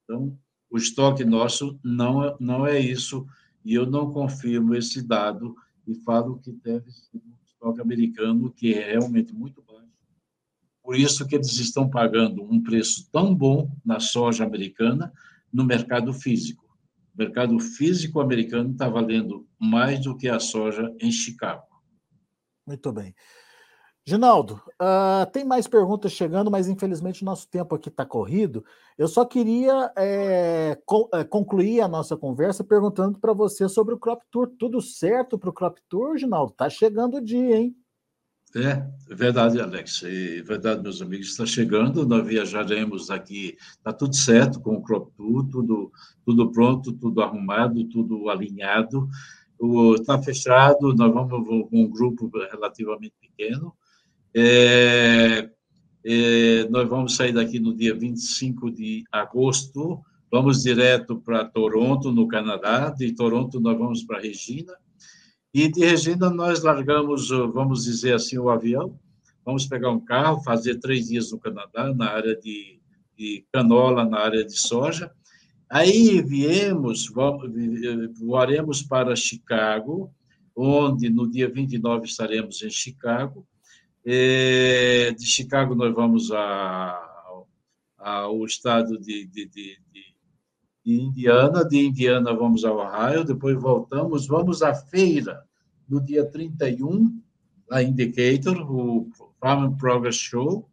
Então, 0.04 0.34
o 0.70 0.78
estoque 0.78 1.26
nosso 1.26 1.78
não, 1.84 2.24
é, 2.24 2.36
não 2.40 2.66
é 2.66 2.78
isso, 2.78 3.26
e 3.68 3.74
eu 3.74 3.84
não 3.84 4.10
confirmo 4.10 4.74
esse 4.74 5.02
dado 5.02 5.54
e 5.86 5.94
falo 5.94 6.38
que 6.38 6.50
deve 6.50 6.90
ser 6.90 7.18
um 7.18 7.34
estoque 7.44 7.82
americano 7.82 8.50
que 8.50 8.72
é 8.72 8.92
realmente 8.92 9.34
muito 9.34 9.62
baixo. 9.62 9.92
Por 10.82 10.96
isso 10.96 11.26
que 11.26 11.34
eles 11.34 11.52
estão 11.58 11.90
pagando 11.90 12.42
um 12.42 12.62
preço 12.62 13.10
tão 13.12 13.34
bom 13.34 13.70
na 13.84 14.00
soja 14.00 14.42
americana 14.42 15.12
no 15.52 15.64
mercado 15.64 16.14
físico 16.14 16.66
mercado 17.14 17.58
físico 17.58 18.20
americano 18.20 18.70
está 18.70 18.88
valendo 18.88 19.46
mais 19.58 20.00
do 20.00 20.16
que 20.16 20.28
a 20.28 20.38
soja 20.38 20.94
em 21.00 21.10
Chicago. 21.10 21.66
Muito 22.64 22.92
bem. 22.92 23.12
Ginaldo, 24.08 24.54
uh, 24.80 25.30
tem 25.34 25.44
mais 25.44 25.68
perguntas 25.68 26.12
chegando, 26.12 26.50
mas 26.50 26.66
infelizmente 26.66 27.20
o 27.20 27.26
nosso 27.26 27.46
tempo 27.46 27.74
aqui 27.74 27.90
está 27.90 28.06
corrido. 28.06 28.64
Eu 28.96 29.06
só 29.06 29.22
queria 29.22 29.92
é, 29.98 30.80
co 30.86 31.10
concluir 31.28 31.82
a 31.82 31.88
nossa 31.88 32.16
conversa 32.16 32.64
perguntando 32.64 33.18
para 33.18 33.34
você 33.34 33.68
sobre 33.68 33.92
o 33.92 33.98
Crop 33.98 34.22
Tour. 34.30 34.50
Tudo 34.58 34.80
certo 34.80 35.38
para 35.38 35.50
o 35.50 35.52
Crop 35.52 35.76
Tour, 35.90 36.16
Ginaldo? 36.16 36.52
Está 36.52 36.70
chegando 36.70 37.18
o 37.18 37.20
dia, 37.20 37.58
hein? 37.58 37.76
É, 38.56 38.82
é 39.10 39.14
verdade, 39.14 39.60
Alex. 39.60 40.02
É 40.02 40.40
verdade, 40.40 40.82
meus 40.82 41.02
amigos, 41.02 41.26
está 41.26 41.44
chegando. 41.44 42.06
Nós 42.06 42.26
viajaremos 42.26 43.10
aqui, 43.10 43.58
está 43.76 43.92
tudo 43.92 44.16
certo 44.16 44.58
com 44.58 44.76
o 44.76 44.82
Crop 44.82 45.12
Tour, 45.18 45.46
tudo, 45.50 45.92
tudo 46.24 46.50
pronto, 46.50 46.94
tudo 46.94 47.20
arrumado, 47.20 47.84
tudo 47.84 48.30
alinhado. 48.30 49.06
Está 49.98 50.18
fechado, 50.22 50.94
nós 50.94 51.12
vamos 51.12 51.68
com 51.68 51.68
um 51.74 51.90
grupo 51.90 52.30
relativamente 52.50 53.14
pequeno. 53.20 53.76
É, 54.40 55.50
é, 56.04 56.68
nós 56.68 56.88
vamos 56.88 57.16
sair 57.16 57.32
daqui 57.32 57.58
no 57.58 57.74
dia 57.74 57.94
25 57.94 58.70
de 58.70 59.02
agosto, 59.10 60.00
vamos 60.30 60.62
direto 60.62 61.20
para 61.20 61.44
Toronto, 61.44 62.12
no 62.12 62.28
Canadá. 62.28 62.90
De 62.90 63.12
Toronto, 63.12 63.58
nós 63.58 63.76
vamos 63.76 64.04
para 64.04 64.20
Regina 64.20 64.74
e 65.52 65.68
de 65.68 65.84
Regina 65.84 66.30
nós 66.30 66.62
largamos, 66.62 67.30
vamos 67.30 67.84
dizer 67.84 68.14
assim, 68.14 68.38
o 68.38 68.50
avião, 68.50 68.98
vamos 69.44 69.66
pegar 69.66 69.90
um 69.90 69.98
carro, 69.98 70.42
fazer 70.42 70.78
três 70.78 71.08
dias 71.08 71.32
no 71.32 71.38
Canadá, 71.40 71.92
na 71.94 72.10
área 72.10 72.36
de, 72.36 72.78
de 73.16 73.44
canola, 73.52 74.04
na 74.04 74.18
área 74.18 74.44
de 74.44 74.56
soja. 74.56 75.10
Aí 75.70 76.22
viemos, 76.22 77.10
voaremos 78.20 78.82
para 78.82 79.16
Chicago, 79.16 80.12
onde 80.54 81.08
no 81.08 81.28
dia 81.28 81.48
29 81.48 82.06
estaremos 82.06 82.62
em 82.62 82.70
Chicago. 82.70 83.46
De 84.04 85.26
Chicago 85.26 85.74
nós 85.74 85.94
vamos 85.94 86.32
a, 86.32 87.44
ao 87.98 88.44
estado 88.44 88.98
de, 88.98 89.26
de, 89.26 89.46
de, 89.46 89.78
de 89.92 90.14
Indiana, 90.86 91.64
de 91.64 91.78
Indiana 91.78 92.32
vamos 92.32 92.64
ao 92.64 92.78
Ohio, 92.78 93.24
depois 93.24 93.60
voltamos, 93.60 94.26
vamos 94.26 94.62
à 94.62 94.74
feira 94.74 95.44
no 95.88 96.00
dia 96.00 96.24
31, 96.24 97.20
a 97.70 97.82
Indicator, 97.82 98.58
o 98.70 99.08
Farm 99.40 99.76
Progress 99.76 100.16
Show. 100.16 100.68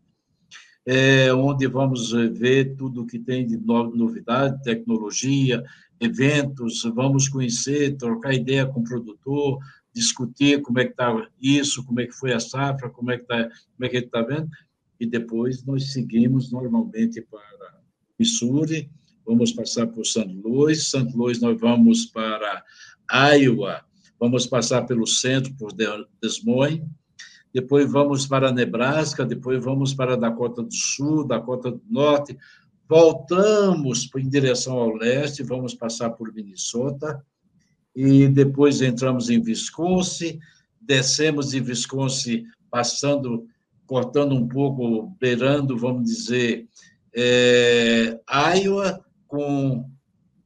é, 0.86 1.34
onde 1.34 1.68
vamos 1.68 2.12
ver 2.12 2.76
tudo 2.76 3.08
que 3.08 3.18
tem 3.18 3.46
de 3.46 3.58
novidade, 3.58 4.62
tecnologia, 4.62 5.64
eventos, 6.00 6.84
vamos 6.94 7.28
conhecer, 7.28 7.98
trocar 7.98 8.34
ideia 8.34 8.66
com 8.66 8.82
o 8.82 8.84
produtor, 8.84 9.60
discutir 9.96 10.62
como 10.62 10.78
é 10.80 10.84
que 10.86 10.92
está 10.92 11.28
isso, 11.42 11.84
como 11.86 12.02
é 12.02 12.06
que 12.06 12.12
foi 12.12 12.34
a 12.34 12.40
safra, 12.40 12.90
como 12.90 13.12
é 13.12 13.18
que 13.18 13.24
está, 13.24 13.44
como 13.44 13.86
é 13.86 13.90
que 13.90 13.98
está 13.98 14.22
vendo, 14.22 14.50
e 15.00 15.06
depois 15.06 15.64
nós 15.64 15.94
seguimos 15.94 16.52
normalmente 16.52 17.22
para 17.22 17.80
Missouri, 18.20 18.92
vamos 19.26 19.54
passar 19.54 19.88
por 19.88 20.06
St. 20.06 20.28
Louis, 20.44 20.84
St. 20.84 21.16
Louis 21.16 21.40
nós 21.40 21.58
vamos 21.60 22.08
para 22.08 22.64
Iowa, 23.40 23.86
vamos 24.20 24.46
passar 24.46 24.86
pelo 24.86 25.08
centro, 25.08 25.54
por 25.56 25.72
Des 25.74 26.44
Moines, 26.44 26.86
depois 27.54 27.90
vamos 27.90 28.28
para 28.28 28.52
Nebraska, 28.52 29.26
depois 29.26 29.64
vamos 29.64 29.94
para 29.94 30.18
Dakota 30.18 30.62
do 30.62 30.74
Sul, 30.74 31.26
Dakota 31.26 31.72
do 31.72 31.82
Norte, 31.90 32.38
voltamos 32.88 34.10
em 34.14 34.28
direção 34.28 34.78
ao 34.78 34.94
leste, 34.94 35.42
vamos 35.42 35.74
passar 35.74 36.10
por 36.10 36.34
Minnesota, 36.34 37.26
e 37.96 38.28
depois 38.28 38.82
entramos 38.82 39.30
em 39.30 39.42
Wisconsin, 39.42 40.40
descemos 40.82 41.52
de 41.52 41.62
Wisconsin, 41.62 42.46
passando, 42.70 43.48
cortando 43.88 44.36
um 44.36 44.48
pouco, 44.48 45.16
beirando, 45.20 45.78
vamos 45.78 46.04
dizer, 46.04 46.68
é, 47.16 48.20
Iowa 48.58 49.04
com, 49.28 49.90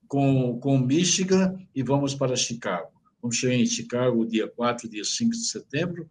com, 0.08 0.60
com 0.60 0.78
Michigan 0.78 1.58
e 1.74 1.82
vamos 1.82 2.14
para 2.14 2.36
Chicago. 2.36 2.92
Vamos 3.22 3.38
chegar 3.38 3.56
em 3.56 3.66
Chicago 3.66 4.26
dia 4.26 4.48
4, 4.48 4.88
dia 4.88 5.04
5 5.04 5.32
de 5.32 5.46
setembro, 5.46 6.10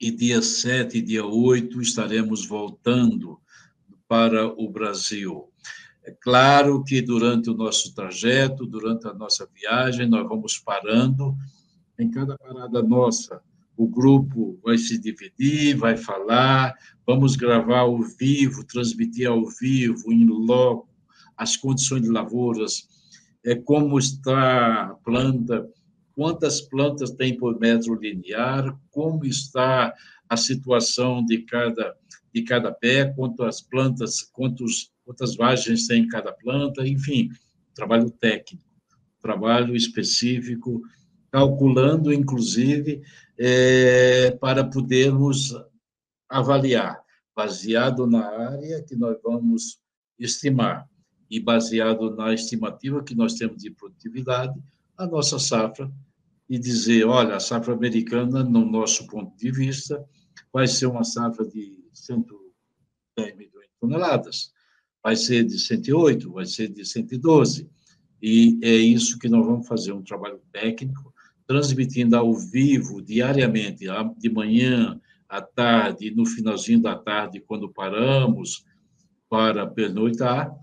e 0.00 0.10
dia 0.10 0.42
7 0.42 0.98
e 0.98 1.02
dia 1.02 1.24
8 1.24 1.80
estaremos 1.80 2.46
voltando 2.46 3.40
para 4.06 4.46
o 4.46 4.68
Brasil. 4.68 5.47
É 6.08 6.16
claro 6.22 6.82
que 6.82 7.02
durante 7.02 7.50
o 7.50 7.54
nosso 7.54 7.94
trajeto, 7.94 8.64
durante 8.64 9.06
a 9.06 9.12
nossa 9.12 9.46
viagem, 9.54 10.08
nós 10.08 10.26
vamos 10.26 10.58
parando. 10.58 11.36
Em 11.98 12.10
cada 12.10 12.38
parada 12.38 12.82
nossa, 12.82 13.42
o 13.76 13.86
grupo 13.86 14.58
vai 14.64 14.78
se 14.78 14.96
dividir, 14.96 15.76
vai 15.76 15.98
falar, 15.98 16.74
vamos 17.06 17.36
gravar 17.36 17.80
ao 17.80 18.00
vivo, 18.00 18.64
transmitir 18.64 19.28
ao 19.28 19.44
vivo, 19.50 20.10
em 20.10 20.24
loco, 20.24 20.88
as 21.36 21.58
condições 21.58 22.00
de 22.00 22.08
lavouras, 22.08 22.88
é 23.44 23.54
como 23.54 23.98
está 23.98 24.84
a 24.84 24.94
planta, 25.04 25.68
quantas 26.14 26.62
plantas 26.62 27.10
tem 27.10 27.36
por 27.36 27.60
metro 27.60 27.94
linear, 27.94 28.74
como 28.90 29.26
está 29.26 29.92
a 30.26 30.36
situação 30.38 31.22
de 31.22 31.42
cada 31.42 31.94
de 32.32 32.42
cada 32.42 32.70
pé, 32.72 33.06
quantas 33.06 33.60
plantas, 33.60 34.22
quantos, 34.22 34.92
quantas 35.08 35.36
vagens 35.36 35.86
tem 35.86 36.02
em 36.02 36.06
cada 36.06 36.30
planta, 36.30 36.86
enfim, 36.86 37.30
trabalho 37.74 38.10
técnico, 38.10 38.62
trabalho 39.22 39.74
específico, 39.74 40.82
calculando, 41.32 42.12
inclusive, 42.12 43.00
é, 43.38 44.32
para 44.32 44.62
podermos 44.62 45.54
avaliar, 46.28 47.02
baseado 47.34 48.06
na 48.06 48.22
área 48.28 48.82
que 48.82 48.94
nós 48.94 49.16
vamos 49.24 49.80
estimar 50.18 50.86
e 51.30 51.40
baseado 51.40 52.14
na 52.14 52.34
estimativa 52.34 53.02
que 53.02 53.14
nós 53.14 53.32
temos 53.32 53.62
de 53.62 53.70
produtividade, 53.70 54.60
a 54.94 55.06
nossa 55.06 55.38
safra, 55.38 55.90
e 56.50 56.58
dizer, 56.58 57.06
olha, 57.06 57.36
a 57.36 57.40
safra 57.40 57.72
americana, 57.72 58.44
no 58.44 58.62
nosso 58.70 59.06
ponto 59.06 59.34
de 59.38 59.50
vista, 59.50 60.04
vai 60.52 60.66
ser 60.66 60.84
uma 60.84 61.04
safra 61.04 61.46
de 61.46 61.82
110 61.94 63.36
milhões 63.36 63.68
de 63.68 63.74
toneladas, 63.80 64.52
vai 65.02 65.16
ser 65.16 65.44
de 65.44 65.58
108, 65.58 66.32
vai 66.32 66.46
ser 66.46 66.68
de 66.68 66.84
112. 66.84 67.68
E 68.20 68.58
é 68.62 68.74
isso 68.74 69.18
que 69.18 69.28
nós 69.28 69.46
vamos 69.46 69.66
fazer, 69.66 69.92
um 69.92 70.02
trabalho 70.02 70.40
técnico, 70.52 71.14
transmitindo 71.46 72.16
ao 72.16 72.34
vivo, 72.34 73.00
diariamente, 73.00 73.86
de 74.18 74.30
manhã, 74.30 75.00
à 75.28 75.40
tarde, 75.40 76.10
no 76.10 76.26
finalzinho 76.26 76.80
da 76.80 76.96
tarde, 76.96 77.40
quando 77.40 77.68
paramos 77.68 78.64
para 79.28 79.66
pernoitar, 79.66 80.54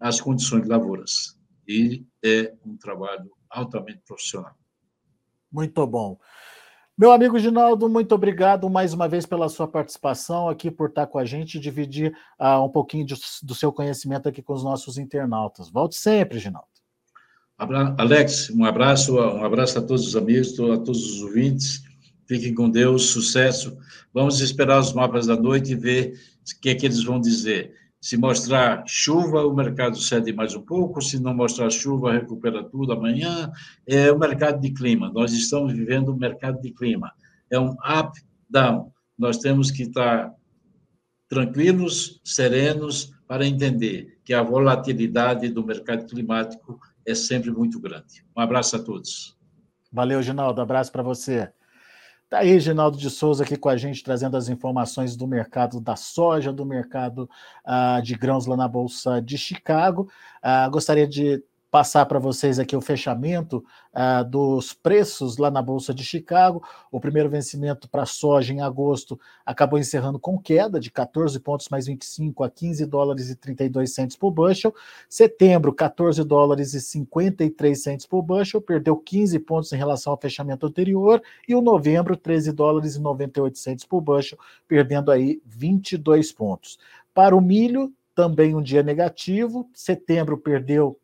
as 0.00 0.20
condições 0.20 0.62
de 0.62 0.68
lavouras. 0.68 1.38
E 1.66 2.04
é 2.24 2.52
um 2.64 2.76
trabalho 2.76 3.30
altamente 3.48 4.00
profissional. 4.06 4.54
Muito 5.50 5.86
bom. 5.86 6.18
Meu 6.96 7.10
amigo 7.10 7.38
Ginaldo, 7.38 7.88
muito 7.88 8.14
obrigado 8.14 8.68
mais 8.68 8.92
uma 8.92 9.08
vez 9.08 9.24
pela 9.24 9.48
sua 9.48 9.66
participação 9.66 10.48
aqui, 10.48 10.70
por 10.70 10.90
estar 10.90 11.06
com 11.06 11.18
a 11.18 11.24
gente 11.24 11.54
e 11.56 11.60
dividir 11.60 12.14
uh, 12.38 12.62
um 12.62 12.68
pouquinho 12.68 13.06
de, 13.06 13.14
do 13.42 13.54
seu 13.54 13.72
conhecimento 13.72 14.28
aqui 14.28 14.42
com 14.42 14.52
os 14.52 14.62
nossos 14.62 14.98
internautas. 14.98 15.70
Volte 15.70 15.96
sempre, 15.96 16.38
Ginaldo. 16.38 16.68
Alex, 17.96 18.50
um 18.50 18.64
abraço, 18.64 19.16
um 19.16 19.44
abraço 19.44 19.78
a 19.78 19.82
todos 19.82 20.06
os 20.06 20.16
amigos, 20.16 20.52
a 20.60 20.78
todos 20.78 21.14
os 21.14 21.22
ouvintes. 21.22 21.82
Fiquem 22.26 22.54
com 22.54 22.68
Deus, 22.68 23.06
sucesso. 23.06 23.76
Vamos 24.12 24.40
esperar 24.40 24.78
os 24.78 24.92
mapas 24.92 25.26
da 25.26 25.36
noite 25.36 25.72
e 25.72 25.76
ver 25.76 26.12
o 26.12 26.60
que 26.60 26.68
é 26.68 26.74
que 26.74 26.84
eles 26.84 27.02
vão 27.02 27.18
dizer. 27.18 27.74
Se 28.02 28.16
mostrar 28.16 28.82
chuva, 28.84 29.46
o 29.46 29.54
mercado 29.54 29.96
cede 29.96 30.32
mais 30.32 30.56
um 30.56 30.60
pouco, 30.60 31.00
se 31.00 31.22
não 31.22 31.32
mostrar 31.32 31.70
chuva, 31.70 32.12
recupera 32.12 32.64
tudo 32.64 32.92
amanhã. 32.92 33.52
É 33.86 34.10
o 34.10 34.18
mercado 34.18 34.60
de 34.60 34.72
clima. 34.72 35.08
Nós 35.14 35.32
estamos 35.32 35.72
vivendo 35.72 36.12
um 36.12 36.16
mercado 36.16 36.60
de 36.60 36.72
clima. 36.72 37.12
É 37.48 37.60
um 37.60 37.70
up, 37.70 38.20
down. 38.50 38.90
Nós 39.16 39.38
temos 39.38 39.70
que 39.70 39.84
estar 39.84 40.34
tranquilos, 41.28 42.20
serenos, 42.24 43.14
para 43.28 43.46
entender 43.46 44.18
que 44.24 44.34
a 44.34 44.42
volatilidade 44.42 45.48
do 45.48 45.64
mercado 45.64 46.04
climático 46.04 46.80
é 47.06 47.14
sempre 47.14 47.52
muito 47.52 47.78
grande. 47.78 48.24
Um 48.36 48.40
abraço 48.40 48.74
a 48.74 48.82
todos. 48.82 49.38
Valeu, 49.92 50.20
Ginaldo. 50.20 50.60
Abraço 50.60 50.90
para 50.90 51.04
você. 51.04 51.52
Está 52.32 52.40
aí, 52.40 52.58
Ginaldo 52.58 52.96
de 52.96 53.10
Souza, 53.10 53.44
aqui 53.44 53.58
com 53.58 53.68
a 53.68 53.76
gente, 53.76 54.02
trazendo 54.02 54.38
as 54.38 54.48
informações 54.48 55.14
do 55.14 55.26
mercado 55.26 55.78
da 55.78 55.96
soja, 55.96 56.50
do 56.50 56.64
mercado 56.64 57.28
uh, 57.62 58.00
de 58.00 58.14
grãos 58.14 58.46
lá 58.46 58.56
na 58.56 58.66
Bolsa 58.66 59.20
de 59.20 59.36
Chicago. 59.36 60.10
Uh, 60.42 60.70
gostaria 60.70 61.06
de 61.06 61.44
passar 61.72 62.04
para 62.04 62.18
vocês 62.18 62.58
aqui 62.58 62.76
o 62.76 62.82
fechamento 62.82 63.64
uh, 63.94 64.22
dos 64.28 64.74
preços 64.74 65.38
lá 65.38 65.50
na 65.50 65.62
Bolsa 65.62 65.94
de 65.94 66.04
Chicago. 66.04 66.62
O 66.90 67.00
primeiro 67.00 67.30
vencimento 67.30 67.88
para 67.88 68.04
soja 68.04 68.52
em 68.52 68.60
agosto 68.60 69.18
acabou 69.44 69.78
encerrando 69.78 70.18
com 70.18 70.38
queda 70.38 70.78
de 70.78 70.90
14 70.90 71.40
pontos 71.40 71.70
mais 71.70 71.86
25 71.86 72.44
a 72.44 72.50
15 72.50 72.84
dólares 72.84 73.30
e 73.30 73.36
32 73.36 73.94
centos 73.94 74.16
por 74.16 74.30
bushel. 74.30 74.74
Setembro, 75.08 75.72
14 75.72 76.22
dólares 76.24 76.74
e 76.74 76.80
53 76.82 77.82
centos 77.82 78.04
por 78.04 78.20
bushel, 78.20 78.60
perdeu 78.60 78.94
15 78.94 79.38
pontos 79.38 79.72
em 79.72 79.76
relação 79.76 80.12
ao 80.12 80.20
fechamento 80.20 80.66
anterior. 80.66 81.22
E 81.48 81.54
o 81.54 81.62
novembro, 81.62 82.18
13 82.18 82.52
dólares 82.52 82.96
e 82.96 83.00
98 83.00 83.58
centos 83.58 83.86
por 83.86 84.02
bushel, 84.02 84.38
perdendo 84.68 85.10
aí 85.10 85.40
22 85.46 86.32
pontos. 86.32 86.78
Para 87.14 87.34
o 87.34 87.40
milho, 87.40 87.90
também 88.14 88.54
um 88.54 88.60
dia 88.60 88.82
negativo. 88.82 89.70
Setembro 89.72 90.36
perdeu 90.36 90.98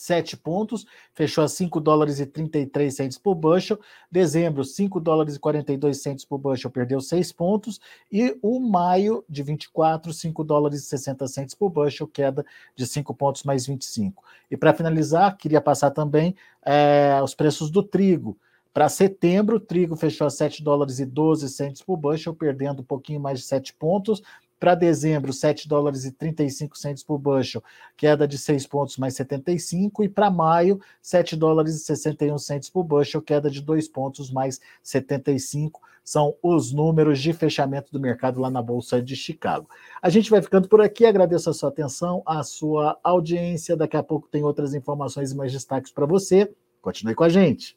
7 0.00 0.36
pontos, 0.36 0.86
fechou 1.14 1.44
a 1.44 1.48
5 1.48 1.80
dólares 1.80 2.20
e 2.20 2.26
33 2.26 2.94
centos 2.94 3.18
por 3.18 3.34
bushel. 3.34 3.78
Dezembro, 4.10 4.64
5 4.64 5.00
dólares 5.00 5.36
e 5.36 5.38
42 5.38 6.02
centos 6.02 6.24
por 6.24 6.38
bushel, 6.38 6.70
perdeu 6.70 7.00
6 7.00 7.32
pontos. 7.32 7.80
E 8.10 8.38
o 8.42 8.60
maio 8.60 9.24
de 9.28 9.42
24, 9.42 10.12
5 10.12 10.44
dólares 10.44 10.80
e 10.80 10.86
60 10.86 11.26
centos 11.28 11.54
por 11.54 11.70
bushel, 11.70 12.06
queda 12.06 12.44
de 12.74 12.86
5 12.86 13.14
pontos 13.14 13.42
mais 13.42 13.66
25. 13.66 14.22
E 14.50 14.56
para 14.56 14.74
finalizar, 14.74 15.36
queria 15.36 15.60
passar 15.60 15.90
também 15.90 16.34
é, 16.64 17.20
os 17.22 17.34
preços 17.34 17.70
do 17.70 17.82
trigo. 17.82 18.36
Para 18.72 18.88
setembro, 18.88 19.56
o 19.56 19.60
trigo 19.60 19.96
fechou 19.96 20.26
a 20.26 20.30
7 20.30 20.62
dólares 20.62 21.00
e 21.00 21.04
12 21.04 21.48
centos 21.48 21.82
por 21.82 21.96
bushel, 21.96 22.34
perdendo 22.34 22.80
um 22.80 22.84
pouquinho 22.84 23.18
mais 23.18 23.40
de 23.40 23.44
7 23.46 23.74
pontos. 23.74 24.22
Para 24.58 24.74
dezembro, 24.74 25.32
7 25.32 25.68
dólares 25.68 26.04
e 26.04 26.10
35 26.10 26.76
centos 26.76 27.04
por 27.04 27.16
bushel, 27.18 27.62
queda 27.96 28.26
de 28.26 28.36
6 28.36 28.66
pontos 28.66 28.96
mais 28.96 29.14
75. 29.14 30.02
E 30.02 30.08
para 30.08 30.30
maio, 30.30 30.80
7 31.00 31.36
dólares 31.36 31.76
e 31.76 31.78
61 31.78 32.38
centos 32.38 32.68
por 32.68 32.82
bushel, 32.82 33.22
queda 33.22 33.48
de 33.48 33.62
2 33.62 33.88
pontos 33.88 34.30
mais 34.30 34.60
75. 34.82 35.80
São 36.02 36.34
os 36.42 36.72
números 36.72 37.20
de 37.20 37.32
fechamento 37.32 37.92
do 37.92 38.00
mercado 38.00 38.40
lá 38.40 38.50
na 38.50 38.62
Bolsa 38.62 39.00
de 39.00 39.14
Chicago. 39.14 39.68
A 40.00 40.08
gente 40.08 40.30
vai 40.30 40.40
ficando 40.40 40.66
por 40.66 40.80
aqui. 40.80 41.04
Agradeço 41.04 41.50
a 41.50 41.54
sua 41.54 41.68
atenção, 41.68 42.22
a 42.26 42.42
sua 42.42 42.98
audiência. 43.04 43.76
Daqui 43.76 43.96
a 43.96 44.02
pouco 44.02 44.26
tem 44.26 44.42
outras 44.42 44.74
informações 44.74 45.32
e 45.32 45.36
mais 45.36 45.52
destaques 45.52 45.92
para 45.92 46.06
você. 46.06 46.50
Continue 46.80 47.14
com 47.14 47.24
a 47.24 47.28
gente. 47.28 47.76